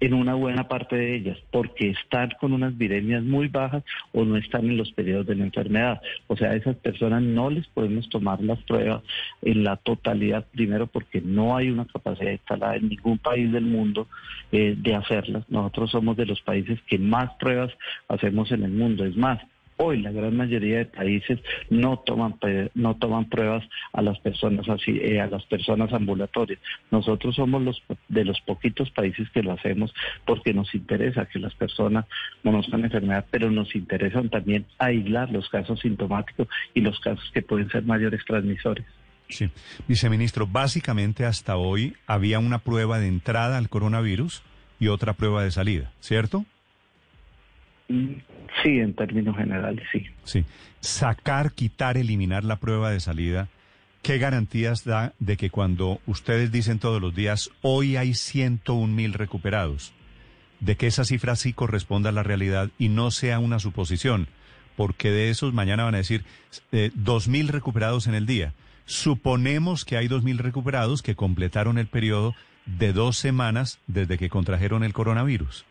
en 0.00 0.14
una 0.14 0.34
buena 0.34 0.66
parte 0.66 0.96
de 0.96 1.14
ellas, 1.14 1.38
porque 1.50 1.90
están 1.90 2.30
con 2.40 2.52
unas 2.52 2.76
viremias 2.76 3.22
muy 3.22 3.48
bajas 3.48 3.84
o 4.12 4.24
no 4.24 4.36
están 4.36 4.64
en 4.64 4.76
los 4.76 4.90
periodos 4.92 5.26
de 5.26 5.34
la 5.34 5.44
enfermedad. 5.44 6.00
O 6.26 6.36
sea, 6.36 6.50
a 6.50 6.56
esas 6.56 6.76
personas 6.76 7.22
no 7.22 7.50
les 7.50 7.66
podemos 7.68 8.08
tomar 8.08 8.40
las 8.40 8.58
pruebas 8.62 9.02
en 9.42 9.62
la 9.62 9.76
totalidad, 9.76 10.46
primero 10.52 10.86
porque 10.86 11.20
no 11.20 11.56
hay 11.56 11.70
una 11.70 11.86
capacidad 11.86 12.32
instalada 12.32 12.76
en 12.76 12.88
ningún 12.88 13.18
país 13.18 13.52
del 13.52 13.64
mundo 13.64 14.08
eh, 14.52 14.74
de 14.76 14.94
hacerlas. 14.94 15.44
Nosotros 15.50 15.90
somos 15.90 16.16
de 16.16 16.26
los 16.26 16.40
países 16.40 16.80
que 16.88 16.98
más 16.98 17.30
pruebas 17.34 17.72
hacemos 18.08 18.50
en 18.52 18.64
el 18.64 18.72
mundo. 18.72 19.04
Es 19.04 19.16
más, 19.16 19.40
Hoy 19.82 20.02
la 20.02 20.12
gran 20.12 20.36
mayoría 20.36 20.76
de 20.76 20.84
países 20.84 21.38
no 21.70 22.00
toman 22.00 22.36
no 22.74 22.96
toman 22.96 23.30
pruebas 23.30 23.64
a 23.94 24.02
las 24.02 24.18
personas 24.18 24.68
así 24.68 24.90
eh, 25.00 25.22
a 25.22 25.26
las 25.26 25.42
personas 25.46 25.90
ambulatorias. 25.94 26.60
Nosotros 26.90 27.36
somos 27.36 27.62
los 27.62 27.82
de 28.08 28.26
los 28.26 28.38
poquitos 28.42 28.90
países 28.90 29.30
que 29.30 29.42
lo 29.42 29.52
hacemos 29.52 29.94
porque 30.26 30.52
nos 30.52 30.74
interesa 30.74 31.24
que 31.24 31.38
las 31.38 31.54
personas 31.54 32.04
conozcan 32.42 32.80
la 32.80 32.88
enfermedad, 32.88 33.24
pero 33.30 33.50
nos 33.50 33.74
interesan 33.74 34.28
también 34.28 34.66
aislar 34.78 35.30
los 35.30 35.48
casos 35.48 35.80
sintomáticos 35.80 36.46
y 36.74 36.82
los 36.82 37.00
casos 37.00 37.30
que 37.32 37.40
pueden 37.40 37.70
ser 37.70 37.82
mayores 37.84 38.22
transmisores. 38.26 38.84
Sí. 39.30 39.48
Viceministro, 39.88 40.46
básicamente 40.46 41.24
hasta 41.24 41.56
hoy 41.56 41.94
había 42.06 42.38
una 42.38 42.58
prueba 42.58 42.98
de 42.98 43.08
entrada 43.08 43.56
al 43.56 43.70
coronavirus 43.70 44.42
y 44.78 44.88
otra 44.88 45.14
prueba 45.14 45.42
de 45.42 45.50
salida, 45.50 45.90
¿cierto? 46.00 46.44
Sí, 48.62 48.78
en 48.78 48.94
términos 48.94 49.36
generales, 49.36 49.84
sí. 49.92 50.06
Sí. 50.24 50.44
Sacar, 50.80 51.52
quitar, 51.52 51.96
eliminar 51.96 52.44
la 52.44 52.56
prueba 52.56 52.90
de 52.90 53.00
salida, 53.00 53.48
¿qué 54.02 54.18
garantías 54.18 54.84
da 54.84 55.12
de 55.18 55.36
que 55.36 55.50
cuando 55.50 56.00
ustedes 56.06 56.52
dicen 56.52 56.78
todos 56.78 57.00
los 57.00 57.14
días, 57.14 57.50
hoy 57.62 57.96
hay 57.96 58.14
101 58.14 58.92
mil 58.92 59.12
recuperados, 59.12 59.92
de 60.60 60.76
que 60.76 60.86
esa 60.86 61.04
cifra 61.04 61.36
sí 61.36 61.52
corresponda 61.52 62.10
a 62.10 62.12
la 62.12 62.22
realidad 62.22 62.70
y 62.78 62.88
no 62.88 63.10
sea 63.10 63.38
una 63.38 63.58
suposición? 63.58 64.28
Porque 64.76 65.10
de 65.10 65.30
esos 65.30 65.52
mañana 65.52 65.84
van 65.84 65.94
a 65.94 65.98
decir 65.98 66.24
eh, 66.72 66.90
2 66.94 67.28
mil 67.28 67.48
recuperados 67.48 68.06
en 68.06 68.14
el 68.14 68.26
día. 68.26 68.52
Suponemos 68.84 69.84
que 69.84 69.96
hay 69.96 70.08
2 70.08 70.22
mil 70.22 70.38
recuperados 70.38 71.02
que 71.02 71.14
completaron 71.14 71.78
el 71.78 71.86
periodo 71.86 72.34
de 72.66 72.92
dos 72.92 73.16
semanas 73.16 73.78
desde 73.86 74.18
que 74.18 74.28
contrajeron 74.28 74.84
el 74.84 74.92
coronavirus. 74.92 75.64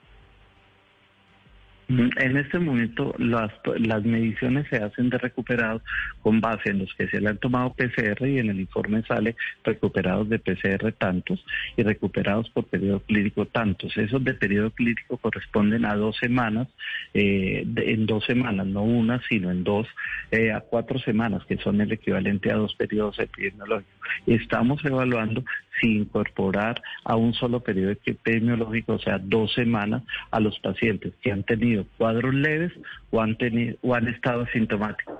Mm, 1.89 2.09
En 2.17 2.37
este 2.37 2.59
momento 2.59 3.15
las, 3.17 3.51
las 3.79 4.03
mediciones 4.05 4.67
se 4.69 4.77
hacen 4.77 5.09
de 5.09 5.17
recuperados 5.17 5.81
con 6.21 6.39
base 6.39 6.69
en 6.69 6.79
los 6.79 6.93
que 6.93 7.07
se 7.07 7.19
le 7.19 7.29
han 7.29 7.39
tomado 7.39 7.73
PCR 7.73 8.27
y 8.27 8.37
en 8.37 8.49
el 8.51 8.59
informe 8.59 9.01
sale 9.07 9.35
recuperados 9.63 10.29
de 10.29 10.37
PCR 10.37 10.91
tantos 10.91 11.43
y 11.77 11.81
recuperados 11.81 12.47
por 12.51 12.65
periodo 12.65 12.99
clínico 12.99 13.45
tantos. 13.47 13.97
Esos 13.97 14.23
de 14.23 14.35
periodo 14.35 14.69
clínico 14.69 15.17
corresponden 15.17 15.83
a 15.85 15.95
dos 15.95 16.15
semanas, 16.17 16.67
eh, 17.15 17.63
de- 17.65 17.91
en 17.93 18.05
dos 18.05 18.23
semanas, 18.25 18.67
no 18.67 18.83
una, 18.83 19.19
sino 19.27 19.49
en 19.49 19.63
dos, 19.63 19.87
eh, 20.29 20.51
a 20.51 20.59
cuatro 20.59 20.99
semanas, 20.99 21.43
que 21.47 21.57
son 21.57 21.81
el 21.81 21.91
equivalente 21.91 22.51
a 22.51 22.55
dos 22.55 22.75
periodos 22.75 23.17
epidemiológicos. 23.17 23.95
Estamos 24.27 24.83
evaluando 24.85 25.43
si 25.81 25.95
incorporar 25.97 26.81
a 27.05 27.15
un 27.15 27.33
solo 27.33 27.61
periodo 27.61 27.91
epidemiológico, 28.05 28.93
o 28.93 28.99
sea, 28.99 29.17
dos 29.17 29.53
semanas, 29.53 30.03
a 30.29 30.39
los 30.39 30.59
pacientes 30.59 31.13
que 31.21 31.31
han 31.31 31.43
tenido 31.43 31.78
cuadros 31.97 32.33
leves 32.33 32.71
o 33.11 33.21
han, 33.21 33.35
tenido, 33.37 33.77
o 33.81 33.95
han 33.95 34.07
estado 34.07 34.43
asintomáticos. 34.43 35.17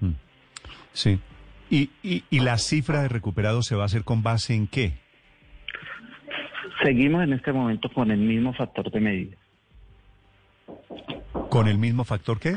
Mm. 0.00 0.12
Sí. 0.92 1.18
¿Y, 1.70 1.90
y, 2.02 2.24
¿Y 2.30 2.40
la 2.40 2.58
cifra 2.58 3.02
de 3.02 3.08
recuperados 3.08 3.66
se 3.66 3.76
va 3.76 3.82
a 3.82 3.86
hacer 3.86 4.04
con 4.04 4.22
base 4.22 4.54
en 4.54 4.66
qué? 4.66 4.94
Seguimos 6.82 7.22
en 7.22 7.34
este 7.34 7.52
momento 7.52 7.88
con 7.92 8.10
el 8.10 8.18
mismo 8.18 8.52
factor 8.54 8.90
de 8.90 9.00
medida. 9.00 9.36
¿Con 11.50 11.68
el 11.68 11.78
mismo 11.78 12.04
factor 12.04 12.40
qué? 12.40 12.56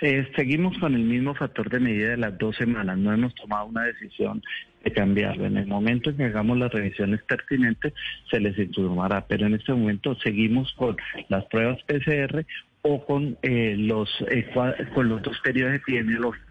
Eh, 0.00 0.30
seguimos 0.36 0.78
con 0.78 0.94
el 0.94 1.02
mismo 1.02 1.34
factor 1.34 1.68
de 1.70 1.80
medida 1.80 2.10
de 2.10 2.16
las 2.18 2.38
dos 2.38 2.56
semanas. 2.56 2.96
No 2.98 3.12
hemos 3.12 3.34
tomado 3.34 3.66
una 3.66 3.84
decisión 3.84 4.42
de 4.84 4.92
cambiarlo. 4.92 5.46
En 5.46 5.56
el 5.56 5.66
momento 5.66 6.10
en 6.10 6.16
que 6.16 6.24
hagamos 6.24 6.56
las 6.58 6.72
revisiones 6.72 7.22
pertinentes, 7.24 7.92
se 8.30 8.38
les 8.38 8.56
informará. 8.58 9.26
Pero 9.26 9.46
en 9.46 9.54
este 9.54 9.72
momento 9.72 10.14
seguimos 10.16 10.72
con 10.74 10.96
las 11.28 11.44
pruebas 11.46 11.82
PCR 11.82 12.46
o 12.82 13.04
con 13.04 13.36
eh, 13.42 13.74
los 13.76 14.08
eh, 14.30 14.48
con 14.94 15.08
los 15.08 15.20
dos 15.22 15.38
periodos 15.40 15.74
epidemiológicos. 15.74 16.47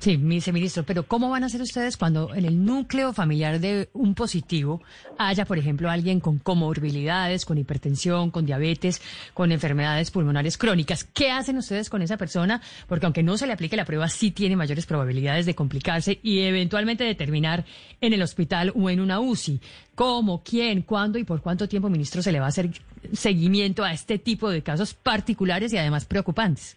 Sí, 0.00 0.16
viceministro, 0.16 0.84
pero 0.84 1.02
¿cómo 1.02 1.28
van 1.28 1.42
a 1.42 1.46
hacer 1.46 1.60
ustedes 1.60 1.96
cuando 1.96 2.32
en 2.32 2.44
el 2.44 2.64
núcleo 2.64 3.12
familiar 3.12 3.58
de 3.58 3.88
un 3.94 4.14
positivo 4.14 4.80
haya, 5.18 5.44
por 5.44 5.58
ejemplo, 5.58 5.90
alguien 5.90 6.20
con 6.20 6.38
comorbilidades, 6.38 7.44
con 7.44 7.58
hipertensión, 7.58 8.30
con 8.30 8.46
diabetes, 8.46 9.02
con 9.34 9.50
enfermedades 9.50 10.12
pulmonares 10.12 10.56
crónicas? 10.56 11.02
¿Qué 11.02 11.32
hacen 11.32 11.58
ustedes 11.58 11.90
con 11.90 12.00
esa 12.00 12.16
persona? 12.16 12.62
Porque 12.86 13.06
aunque 13.06 13.24
no 13.24 13.36
se 13.36 13.48
le 13.48 13.54
aplique 13.54 13.76
la 13.76 13.84
prueba, 13.84 14.08
sí 14.08 14.30
tiene 14.30 14.54
mayores 14.54 14.86
probabilidades 14.86 15.46
de 15.46 15.56
complicarse 15.56 16.20
y 16.22 16.42
eventualmente 16.42 17.02
de 17.02 17.16
terminar 17.16 17.64
en 18.00 18.12
el 18.12 18.22
hospital 18.22 18.72
o 18.76 18.88
en 18.90 19.00
una 19.00 19.18
UCI. 19.18 19.60
¿Cómo, 19.96 20.44
quién, 20.44 20.82
cuándo 20.82 21.18
y 21.18 21.24
por 21.24 21.42
cuánto 21.42 21.68
tiempo, 21.68 21.90
ministro, 21.90 22.22
se 22.22 22.30
le 22.30 22.38
va 22.38 22.46
a 22.46 22.50
hacer 22.50 22.70
seguimiento 23.12 23.82
a 23.82 23.92
este 23.92 24.20
tipo 24.20 24.48
de 24.48 24.62
casos 24.62 24.94
particulares 24.94 25.72
y 25.72 25.76
además 25.76 26.04
preocupantes? 26.04 26.76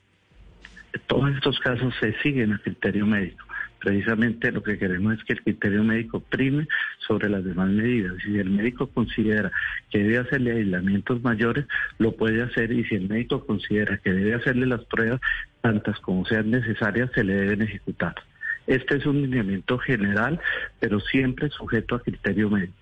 Todos 1.08 1.32
estos 1.36 1.60
casos 1.60 1.94
se 2.00 2.14
siguen 2.22 2.54
a 2.54 2.60
criterio 2.60 3.06
médico. 3.06 3.46
Precisamente 3.80 4.52
lo 4.52 4.62
que 4.62 4.78
queremos 4.78 5.18
es 5.18 5.24
que 5.24 5.34
el 5.34 5.42
criterio 5.42 5.84
médico 5.84 6.20
prime 6.20 6.68
sobre 7.08 7.30
las 7.30 7.44
demás 7.44 7.70
medidas. 7.70 8.14
Si 8.24 8.38
el 8.38 8.52
médico 8.52 8.88
considera 8.88 9.52
que 9.90 10.00
debe 10.00 10.20
hacerle 10.20 10.52
aislamientos 10.52 11.24
mayores, 11.24 11.66
lo 11.98 12.16
puede 12.16 12.44
hacer 12.44 12.72
y 12.72 12.84
si 12.86 12.96
el 12.96 13.10
médico 13.10 13.44
considera 13.46 13.98
que 13.98 14.12
debe 14.12 14.36
hacerle 14.36 14.68
las 14.68 14.86
pruebas, 14.86 15.20
tantas 15.62 16.00
como 16.00 16.26
sean 16.26 16.52
necesarias, 16.52 17.10
se 17.16 17.24
le 17.24 17.34
deben 17.34 17.64
ejecutar. 17.64 18.14
Este 18.68 18.98
es 18.98 19.06
un 19.08 19.22
lineamiento 19.22 19.80
general, 19.80 20.40
pero 20.80 21.00
siempre 21.00 21.50
sujeto 21.50 21.96
a 21.96 22.04
criterio 22.04 22.52
médico. 22.52 22.74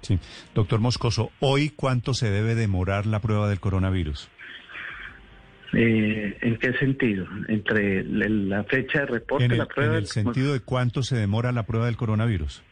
Sí. 0.00 0.18
Doctor 0.54 0.80
Moscoso, 0.80 1.30
¿hoy 1.40 1.70
cuánto 1.70 2.14
se 2.14 2.30
debe 2.30 2.54
demorar 2.54 3.06
la 3.06 3.20
prueba 3.20 3.48
del 3.48 3.60
coronavirus? 3.60 4.28
Eh, 5.76 6.38
¿En 6.42 6.56
qué 6.58 6.72
sentido? 6.74 7.26
Entre 7.48 8.00
el- 8.00 8.48
la 8.48 8.64
fecha 8.64 9.00
de 9.00 9.06
reporte, 9.06 9.46
el, 9.46 9.58
la 9.58 9.66
prueba... 9.66 9.92
en 9.92 9.96
el 9.98 10.04
del- 10.04 10.10
sentido 10.12 10.52
de 10.52 10.60
cuánto 10.60 11.02
se 11.02 11.16
demora 11.16 11.52
la 11.52 11.64
prueba 11.64 11.86
del 11.86 11.96
coronavirus. 11.96 12.62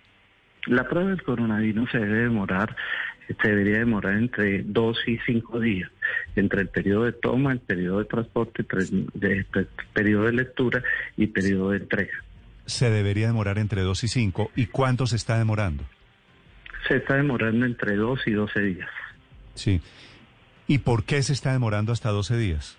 La 0.67 0.89
prueba 0.89 1.11
del 1.11 1.23
coronavirus 1.23 1.91
se 1.91 1.99
debe 1.99 2.19
demorar, 2.23 2.77
se 3.43 3.49
debería 3.49 3.79
demorar 3.79 4.15
entre 4.15 4.63
dos 4.63 4.97
y 5.07 5.19
cinco 5.27 5.59
días, 5.59 5.91
entre 6.37 6.61
el 6.63 6.69
periodo 6.69 7.05
de 7.05 7.13
toma, 7.13 7.53
el 7.53 7.59
periodo 7.61 7.99
de 7.99 8.05
transporte, 8.05 8.65
de- 9.15 9.47
periodo 9.93 10.25
de 10.27 10.33
lectura 10.33 10.83
y 11.17 11.27
periodo 11.27 11.71
de 11.71 11.79
entrega. 11.79 12.13
Se 12.67 12.91
debería 12.91 13.27
demorar 13.27 13.59
entre 13.59 13.81
2 13.83 14.05
y 14.05 14.09
5. 14.09 14.53
¿Y 14.55 14.67
cuánto 14.67 15.09
se 15.09 15.17
está 15.17 15.37
demorando? 15.37 15.83
Se 16.87 16.97
está 16.99 17.17
demorando 17.17 17.67
entre 17.67 17.97
dos 17.97 18.21
y 18.25 18.31
doce 18.31 18.61
días. 18.61 18.89
Sí. 19.55 19.81
¿Y 20.69 20.79
por 20.79 21.03
qué 21.05 21.23
se 21.25 21.33
está 21.33 21.53
demorando 21.53 21.91
hasta 21.93 22.11
12 22.11 22.37
días? 22.37 22.79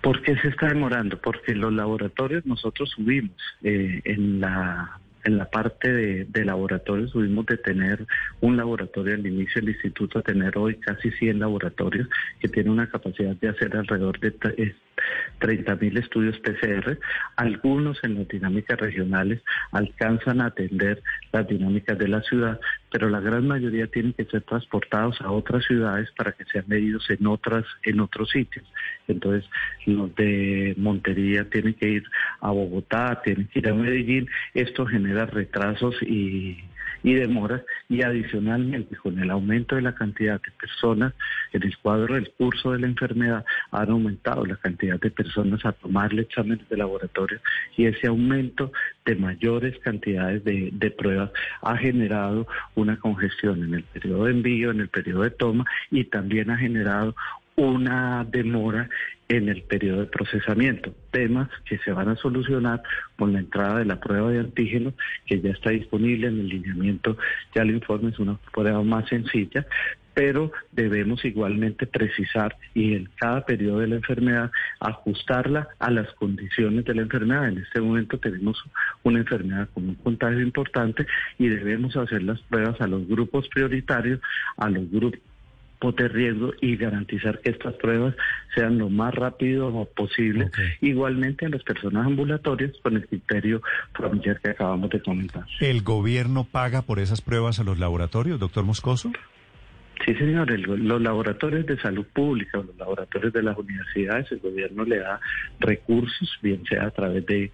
¿Por 0.00 0.22
qué 0.22 0.36
se 0.36 0.48
está 0.48 0.68
demorando? 0.68 1.20
Porque 1.20 1.54
los 1.54 1.72
laboratorios 1.72 2.46
nosotros 2.46 2.90
subimos 2.90 3.36
eh, 3.62 4.00
en 4.04 4.40
la 4.40 5.00
En 5.24 5.36
la 5.36 5.50
parte 5.50 5.92
de, 5.92 6.24
de 6.26 6.44
laboratorios 6.44 7.12
tuvimos 7.12 7.44
de 7.46 7.56
tener 7.58 8.06
un 8.40 8.56
laboratorio 8.56 9.14
al 9.14 9.26
inicio 9.26 9.60
del 9.60 9.70
instituto 9.74 10.20
a 10.20 10.22
tener 10.22 10.56
hoy 10.56 10.76
casi 10.76 11.10
100 11.10 11.40
laboratorios 11.40 12.08
que 12.40 12.48
tienen 12.48 12.72
una 12.72 12.88
capacidad 12.88 13.34
de 13.36 13.48
hacer 13.48 13.76
alrededor 13.76 14.18
de 14.20 14.30
30 15.38 15.76
mil 15.76 15.96
estudios 15.96 16.38
PCR. 16.38 16.98
Algunos 17.36 18.02
en 18.02 18.16
las 18.16 18.28
dinámicas 18.28 18.78
regionales 18.78 19.42
alcanzan 19.72 20.40
a 20.40 20.46
atender 20.46 21.02
las 21.32 21.46
dinámicas 21.46 21.98
de 21.98 22.08
la 22.08 22.22
ciudad, 22.22 22.60
pero 22.90 23.08
la 23.08 23.20
gran 23.20 23.46
mayoría 23.46 23.86
tienen 23.86 24.12
que 24.12 24.24
ser 24.24 24.42
transportados 24.42 25.20
a 25.20 25.30
otras 25.30 25.64
ciudades 25.64 26.10
para 26.16 26.32
que 26.32 26.44
sean 26.46 26.64
medidos 26.66 27.08
en 27.10 27.26
otras 27.26 27.64
en 27.84 28.00
otros 28.00 28.30
sitios. 28.30 28.64
Entonces, 29.06 29.48
los 29.86 30.14
de 30.16 30.74
Montería 30.76 31.48
tienen 31.48 31.74
que 31.74 31.88
ir 31.88 32.04
a 32.40 32.50
Bogotá, 32.50 33.20
tienen 33.24 33.48
que 33.48 33.60
ir 33.60 33.68
a 33.68 33.74
Medellín. 33.74 34.28
Esto 34.54 34.86
genera 34.86 35.26
retrasos 35.26 35.94
y 36.02 36.58
y 37.02 37.14
demoras 37.14 37.62
y 37.88 38.02
adicionalmente 38.02 38.96
con 38.96 39.18
el 39.18 39.30
aumento 39.30 39.76
de 39.76 39.82
la 39.82 39.94
cantidad 39.94 40.40
de 40.40 40.50
personas 40.52 41.14
en 41.52 41.62
el 41.62 41.76
cuadro 41.78 42.14
del 42.14 42.30
curso 42.32 42.72
de 42.72 42.80
la 42.80 42.86
enfermedad 42.86 43.44
han 43.70 43.90
aumentado 43.90 44.44
la 44.44 44.56
cantidad 44.56 45.00
de 45.00 45.10
personas 45.10 45.64
a 45.64 45.72
tomarle 45.72 46.22
exámenes 46.22 46.68
de 46.68 46.76
laboratorio 46.76 47.40
y 47.76 47.86
ese 47.86 48.06
aumento 48.06 48.72
de 49.04 49.16
mayores 49.16 49.78
cantidades 49.80 50.44
de, 50.44 50.70
de 50.72 50.90
pruebas 50.90 51.30
ha 51.62 51.76
generado 51.76 52.46
una 52.74 52.98
congestión 52.98 53.64
en 53.64 53.74
el 53.74 53.84
periodo 53.84 54.24
de 54.24 54.32
envío, 54.32 54.70
en 54.70 54.80
el 54.80 54.88
periodo 54.88 55.22
de 55.22 55.30
toma 55.30 55.64
y 55.90 56.04
también 56.04 56.50
ha 56.50 56.58
generado 56.58 57.14
una 57.58 58.24
demora 58.24 58.88
en 59.28 59.48
el 59.48 59.62
periodo 59.62 60.00
de 60.00 60.06
procesamiento, 60.06 60.94
temas 61.10 61.48
que 61.66 61.78
se 61.78 61.92
van 61.92 62.08
a 62.08 62.16
solucionar 62.16 62.82
con 63.16 63.32
la 63.32 63.40
entrada 63.40 63.80
de 63.80 63.84
la 63.84 63.98
prueba 64.00 64.30
de 64.30 64.38
antígenos 64.38 64.94
que 65.26 65.40
ya 65.40 65.50
está 65.50 65.70
disponible 65.70 66.28
en 66.28 66.38
el 66.38 66.48
lineamiento, 66.48 67.18
ya 67.54 67.62
el 67.62 67.72
informe 67.72 68.10
es 68.10 68.18
una 68.20 68.38
prueba 68.54 68.82
más 68.84 69.08
sencilla, 69.08 69.66
pero 70.14 70.52
debemos 70.70 71.24
igualmente 71.24 71.86
precisar 71.86 72.56
y 72.74 72.94
en 72.94 73.08
cada 73.16 73.44
periodo 73.44 73.80
de 73.80 73.88
la 73.88 73.96
enfermedad 73.96 74.50
ajustarla 74.78 75.68
a 75.80 75.90
las 75.90 76.12
condiciones 76.14 76.84
de 76.84 76.94
la 76.94 77.02
enfermedad. 77.02 77.48
En 77.48 77.58
este 77.58 77.80
momento 77.80 78.18
tenemos 78.18 78.56
una 79.02 79.18
enfermedad 79.18 79.68
con 79.74 79.88
un 79.88 79.94
contagio 79.96 80.40
importante 80.40 81.06
y 81.38 81.48
debemos 81.48 81.96
hacer 81.96 82.22
las 82.22 82.40
pruebas 82.42 82.80
a 82.80 82.86
los 82.86 83.06
grupos 83.08 83.48
prioritarios, 83.48 84.20
a 84.56 84.70
los 84.70 84.90
grupos 84.90 85.20
de 85.80 86.08
riesgo 86.08 86.52
y 86.60 86.76
garantizar 86.76 87.40
que 87.40 87.50
estas 87.50 87.74
pruebas 87.74 88.14
sean 88.54 88.78
lo 88.78 88.88
más 88.88 89.14
rápido 89.14 89.88
posible. 89.96 90.50
Igualmente 90.80 91.46
en 91.46 91.52
las 91.52 91.62
personas 91.62 92.06
ambulatorias 92.06 92.72
con 92.82 92.96
el 92.96 93.06
criterio 93.06 93.62
familiar 93.94 94.40
que 94.40 94.50
acabamos 94.50 94.90
de 94.90 95.00
comentar. 95.00 95.44
¿El 95.60 95.82
gobierno 95.82 96.44
paga 96.44 96.82
por 96.82 96.98
esas 96.98 97.20
pruebas 97.20 97.60
a 97.60 97.64
los 97.64 97.78
laboratorios, 97.78 98.40
doctor 98.40 98.64
Moscoso? 98.64 99.12
Sí, 100.04 100.14
señor, 100.14 100.50
los 100.50 101.02
laboratorios 101.02 101.66
de 101.66 101.78
salud 101.78 102.06
pública, 102.12 102.58
los 102.58 102.76
laboratorios 102.76 103.32
de 103.32 103.42
las 103.42 103.58
universidades, 103.58 104.30
el 104.30 104.38
gobierno 104.38 104.84
le 104.84 104.98
da 104.98 105.20
recursos, 105.58 106.38
bien 106.40 106.64
sea 106.66 106.86
a 106.86 106.90
través 106.90 107.26
de 107.26 107.50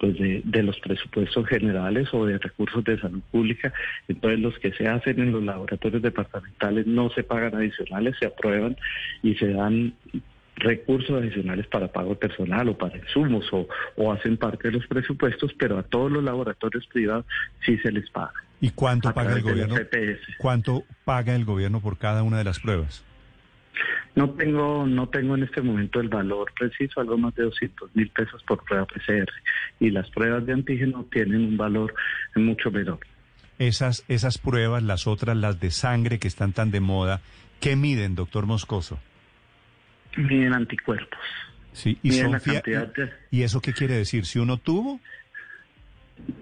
pues 0.00 0.18
de, 0.18 0.62
los 0.62 0.80
presupuestos 0.80 1.46
generales 1.46 2.08
o 2.12 2.24
de 2.24 2.38
recursos 2.38 2.82
de 2.84 2.98
salud 2.98 3.20
pública. 3.30 3.72
Entonces 4.08 4.40
los 4.40 4.58
que 4.58 4.72
se 4.72 4.88
hacen 4.88 5.20
en 5.20 5.30
los 5.30 5.42
laboratorios 5.42 6.00
departamentales 6.00 6.86
no 6.86 7.10
se 7.10 7.22
pagan 7.22 7.54
adicionales, 7.54 8.16
se 8.18 8.26
aprueban 8.26 8.78
y 9.22 9.34
se 9.34 9.52
dan 9.52 9.92
recursos 10.56 11.10
adicionales 11.10 11.66
para 11.66 11.88
pago 11.88 12.14
personal 12.14 12.70
o 12.70 12.78
para 12.78 12.96
insumos 12.96 13.46
o, 13.52 13.68
o 13.96 14.12
hacen 14.12 14.38
parte 14.38 14.68
de 14.68 14.78
los 14.78 14.86
presupuestos, 14.86 15.52
pero 15.58 15.78
a 15.78 15.82
todos 15.82 16.10
los 16.10 16.24
laboratorios 16.24 16.86
privados 16.86 17.26
sí 17.64 17.76
se 17.78 17.92
les 17.92 18.08
paga. 18.10 18.32
¿Y 18.62 18.70
cuánto 18.70 19.12
paga 19.12 19.34
el 19.34 19.42
gobierno? 19.42 19.76
¿Cuánto 20.38 20.84
paga 21.04 21.34
el 21.34 21.44
gobierno 21.44 21.80
por 21.80 21.98
cada 21.98 22.22
una 22.22 22.38
de 22.38 22.44
las 22.44 22.58
pruebas? 22.58 23.04
No 24.16 24.30
tengo, 24.30 24.86
no 24.86 25.08
tengo 25.08 25.36
en 25.36 25.44
este 25.44 25.62
momento 25.62 26.00
el 26.00 26.08
valor 26.08 26.52
preciso, 26.58 27.00
algo 27.00 27.16
más 27.16 27.34
de 27.34 27.44
200 27.44 27.94
mil 27.94 28.08
pesos 28.10 28.42
por 28.42 28.62
prueba 28.64 28.86
PCR. 28.86 29.30
Y 29.78 29.90
las 29.90 30.10
pruebas 30.10 30.44
de 30.46 30.52
antígeno 30.52 31.06
tienen 31.10 31.44
un 31.44 31.56
valor 31.56 31.94
mucho 32.34 32.70
menor. 32.70 32.98
Esas, 33.58 34.04
esas 34.08 34.38
pruebas, 34.38 34.82
las 34.82 35.06
otras, 35.06 35.36
las 35.36 35.60
de 35.60 35.70
sangre 35.70 36.18
que 36.18 36.28
están 36.28 36.52
tan 36.52 36.70
de 36.70 36.80
moda, 36.80 37.20
¿qué 37.60 37.76
miden, 37.76 38.14
doctor 38.14 38.46
Moscoso? 38.46 38.98
Miden 40.16 40.54
anticuerpos. 40.54 41.20
Sí, 41.72 41.98
y, 42.02 42.14
¿Y 43.30 43.42
eso 43.42 43.60
qué 43.60 43.72
quiere 43.72 43.94
decir? 43.94 44.26
Si 44.26 44.40
uno 44.40 44.56
tuvo, 44.56 45.00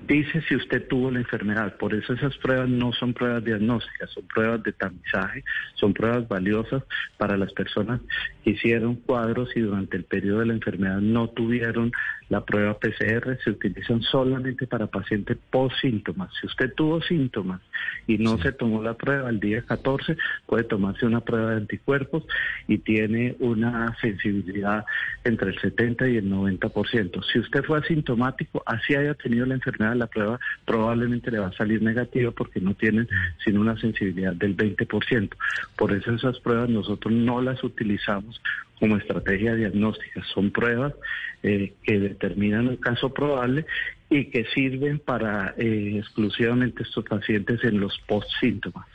dice 0.08 0.40
si 0.48 0.56
usted 0.56 0.88
tuvo 0.88 1.10
la 1.10 1.18
enfermedad. 1.18 1.76
Por 1.76 1.94
eso 1.94 2.14
esas 2.14 2.36
pruebas 2.38 2.68
no 2.68 2.92
son 2.92 3.12
pruebas 3.12 3.44
diagnósticas, 3.44 4.10
son 4.10 4.26
pruebas 4.26 4.62
de 4.62 4.72
tamizaje, 4.72 5.44
son 5.74 5.92
pruebas 5.92 6.26
valiosas 6.26 6.82
para 7.18 7.36
las 7.36 7.52
personas 7.52 8.00
que 8.42 8.50
hicieron 8.50 8.96
cuadros 8.96 9.54
y 9.54 9.60
durante 9.60 9.96
el 9.96 10.04
periodo 10.04 10.40
de 10.40 10.46
la 10.46 10.54
enfermedad 10.54 11.00
no 11.00 11.28
tuvieron 11.28 11.92
la 12.28 12.44
prueba 12.44 12.78
PCR, 12.78 13.38
se 13.42 13.50
utilizan 13.50 14.02
solamente 14.02 14.66
para 14.66 14.86
pacientes 14.86 15.38
post 15.50 15.76
síntomas. 15.80 16.30
Si 16.40 16.46
usted 16.46 16.74
tuvo 16.74 17.00
síntomas 17.00 17.60
y 18.06 18.18
no 18.18 18.38
se 18.38 18.52
tomó 18.52 18.82
la 18.82 18.94
prueba 18.94 19.30
el 19.30 19.40
día 19.40 19.62
14, 19.62 20.16
puede 20.46 20.64
tomarse 20.64 21.06
una 21.06 21.20
prueba 21.20 21.50
de 21.50 21.56
anticuerpos 21.56 22.24
y 22.66 22.78
tiene 22.78 23.34
una 23.38 23.96
sensibilidad 24.00 24.84
entre 25.24 25.50
el 25.50 25.58
70 25.58 26.08
y 26.08 26.16
el 26.16 26.30
90%. 26.30 27.24
Si 27.32 27.38
usted 27.38 27.64
fue 27.64 27.78
asintomático, 27.78 28.62
así 28.66 28.94
haya 28.94 29.14
tenido 29.14 29.46
la 29.46 29.54
enfermedad, 29.54 29.67
la 29.78 30.06
prueba 30.06 30.38
probablemente 30.64 31.30
le 31.30 31.38
va 31.38 31.48
a 31.48 31.52
salir 31.52 31.82
negativa 31.82 32.30
porque 32.30 32.60
no 32.60 32.74
tienen 32.74 33.08
sino 33.44 33.60
una 33.60 33.78
sensibilidad 33.78 34.34
del 34.34 34.56
20%. 34.56 35.30
Por 35.76 35.92
eso 35.92 36.12
esas 36.12 36.38
pruebas 36.40 36.68
nosotros 36.68 37.12
no 37.12 37.40
las 37.40 37.62
utilizamos 37.62 38.40
como 38.78 38.96
estrategia 38.96 39.54
diagnóstica. 39.54 40.22
Son 40.34 40.50
pruebas 40.50 40.94
eh, 41.42 41.74
que 41.82 41.98
determinan 41.98 42.68
un 42.68 42.76
caso 42.76 43.12
probable 43.12 43.66
y 44.10 44.26
que 44.26 44.44
sirven 44.54 44.98
para 44.98 45.54
eh, 45.58 45.98
exclusivamente 45.98 46.82
estos 46.82 47.04
pacientes 47.04 47.62
en 47.64 47.80
los 47.80 47.98
post-síntomas. 48.06 48.86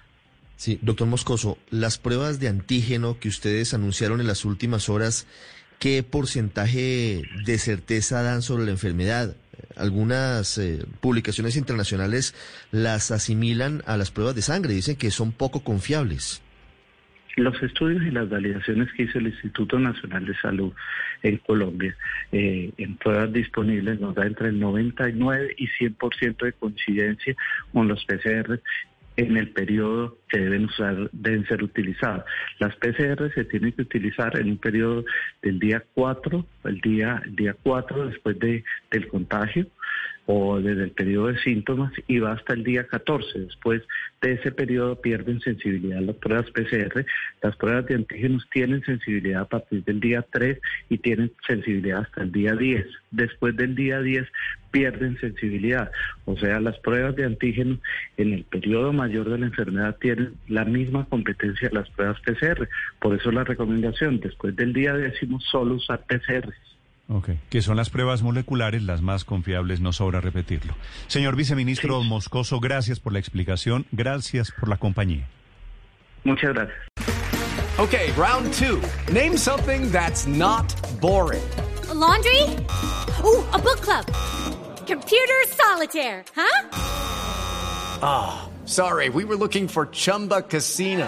Sí, 0.56 0.80
doctor 0.82 1.08
Moscoso, 1.08 1.58
las 1.70 1.98
pruebas 1.98 2.40
de 2.40 2.48
antígeno 2.48 3.20
que 3.20 3.28
ustedes 3.28 3.74
anunciaron 3.74 4.22
en 4.22 4.28
las 4.28 4.46
últimas 4.46 4.88
horas, 4.88 5.28
¿qué 5.80 6.04
porcentaje 6.04 7.24
de 7.46 7.58
certeza 7.58 8.24
dan 8.24 8.42
sobre 8.42 8.66
la 8.66 8.72
enfermedad? 8.72 9.36
Algunas 9.76 10.58
eh, 10.58 10.86
publicaciones 11.02 11.58
internacionales 11.58 12.36
las 12.72 13.12
asimilan 13.12 13.82
a 13.86 13.98
las 13.98 14.12
pruebas 14.12 14.36
de 14.36 14.42
sangre, 14.42 14.74
dicen 14.74 14.96
que 14.96 15.12
son 15.12 15.32
poco 15.32 15.64
confiables. 15.64 16.42
Los 17.36 17.62
estudios 17.64 18.04
y 18.04 18.12
las 18.12 18.30
validaciones 18.30 18.90
que 18.94 19.04
hizo 19.04 19.18
el 19.18 19.28
Instituto 19.28 19.80
Nacional 19.80 20.26
de 20.26 20.36
Salud 20.38 20.72
en 21.24 21.38
Colombia 21.38 21.96
eh, 22.32 22.72
en 22.78 22.96
pruebas 22.98 23.34
disponibles 23.34 24.00
nos 24.00 24.14
da 24.14 24.28
entre 24.28 24.50
el 24.50 24.60
99 24.60 25.56
y 25.58 25.68
100% 25.68 26.46
de 26.46 26.54
coincidencia 26.54 27.36
con 27.72 27.88
los 27.88 28.06
PCR 28.06 28.60
en 29.18 29.38
el 29.38 29.50
periodo 29.50 30.18
que 30.30 30.40
deben 30.40 30.66
usar 30.66 31.10
deben 31.12 31.46
ser 31.48 31.64
utilizadas. 31.64 32.26
Las 32.60 32.76
PCR 32.78 33.32
se 33.34 33.46
tienen 33.46 33.72
que 33.74 33.84
utilizar 33.84 34.40
en 34.40 34.52
un 34.52 34.58
periodo 34.58 35.06
del 35.42 35.60
día 35.60 35.84
4, 35.94 36.46
el 36.66 36.82
día 36.82 37.22
el 37.26 37.36
día 37.36 37.56
4 37.62 38.08
después 38.08 38.40
de 38.40 38.64
del 38.92 39.08
contagio 39.08 39.68
o 40.26 40.60
desde 40.60 40.84
el 40.84 40.92
periodo 40.92 41.28
de 41.28 41.40
síntomas 41.40 41.92
y 42.08 42.20
va 42.20 42.34
hasta 42.34 42.54
el 42.54 42.64
día 42.64 42.88
14. 42.88 43.40
Después 43.40 43.82
de 44.22 44.34
ese 44.34 44.52
periodo 44.52 45.02
pierden 45.02 45.42
sensibilidad 45.42 46.00
las 46.00 46.16
pruebas 46.16 46.50
PCR. 46.52 47.06
Las 47.42 47.56
pruebas 47.58 47.86
de 47.88 47.96
antígenos 47.96 48.48
tienen 48.52 48.84
sensibilidad 48.84 49.42
a 49.42 49.50
partir 49.50 49.84
del 49.84 50.00
día 50.00 50.26
3 50.32 50.60
y 50.90 50.98
tienen 50.98 51.32
sensibilidad 51.46 52.02
hasta 52.02 52.24
el 52.24 52.32
día 52.32 52.56
10. 52.56 52.86
Después 53.12 53.56
del 53.58 53.76
día 53.76 54.00
10 54.00 54.26
pierden 54.72 55.20
sensibilidad. 55.20 55.92
O 56.26 56.38
sea, 56.38 56.60
las 56.60 56.78
pruebas 56.80 57.16
de 57.16 57.26
antígenos 57.26 57.80
en 58.18 58.34
el 58.34 58.44
periodo 58.46 58.94
mayor 58.94 59.30
de 59.30 59.38
la 59.38 59.46
enfermedad 59.48 59.98
tienen 60.00 60.34
la 60.48 60.64
misma 60.64 61.06
competencia 61.06 61.70
de 61.70 61.76
las 61.76 61.90
pruebas 61.90 62.20
PCR. 62.22 62.68
Por 63.00 63.16
eso 63.16 63.32
la 63.32 63.44
recomendación, 63.44 64.20
después 64.22 64.56
del 64.56 64.74
día 64.74 64.94
décimo, 64.94 65.40
solo 65.42 65.76
usar 65.76 66.06
PCR. 66.06 66.54
Ok, 67.10 67.32
que 67.50 67.62
son 67.62 67.76
las 67.76 67.90
pruebas 67.90 68.22
moleculares 68.22 68.82
las 68.82 69.02
más 69.02 69.26
confiables, 69.26 69.82
no 69.82 69.92
sobra 69.92 70.22
repetirlo. 70.22 70.74
Señor 71.08 71.36
viceministro 71.36 72.02
Moscoso, 72.02 72.60
gracias 72.60 73.00
por 73.00 73.14
la 73.14 73.20
explicación, 73.20 73.86
gracias 73.92 74.52
por 74.52 74.70
la 74.70 74.78
compañía. 74.78 75.28
Muchas 76.24 76.54
gracias. 76.54 76.78
Ok, 77.78 77.96
round 78.16 78.54
two. 78.54 78.82
Name 79.12 79.38
something 79.38 79.92
that's 79.92 80.26
not 80.28 80.74
boring. 81.02 81.42
laundry? 81.94 82.42
Uh, 83.24 83.44
a 83.52 83.60
book 83.60 83.82
club. 83.82 84.06
Computer 84.88 85.44
solitaire, 85.48 86.24
huh? 86.36 86.70
Ah, 88.02 88.50
sorry, 88.66 89.10
we 89.10 89.24
were 89.26 89.36
looking 89.36 89.68
for 89.68 89.88
Chumba 89.88 90.42
Casino. 90.42 91.08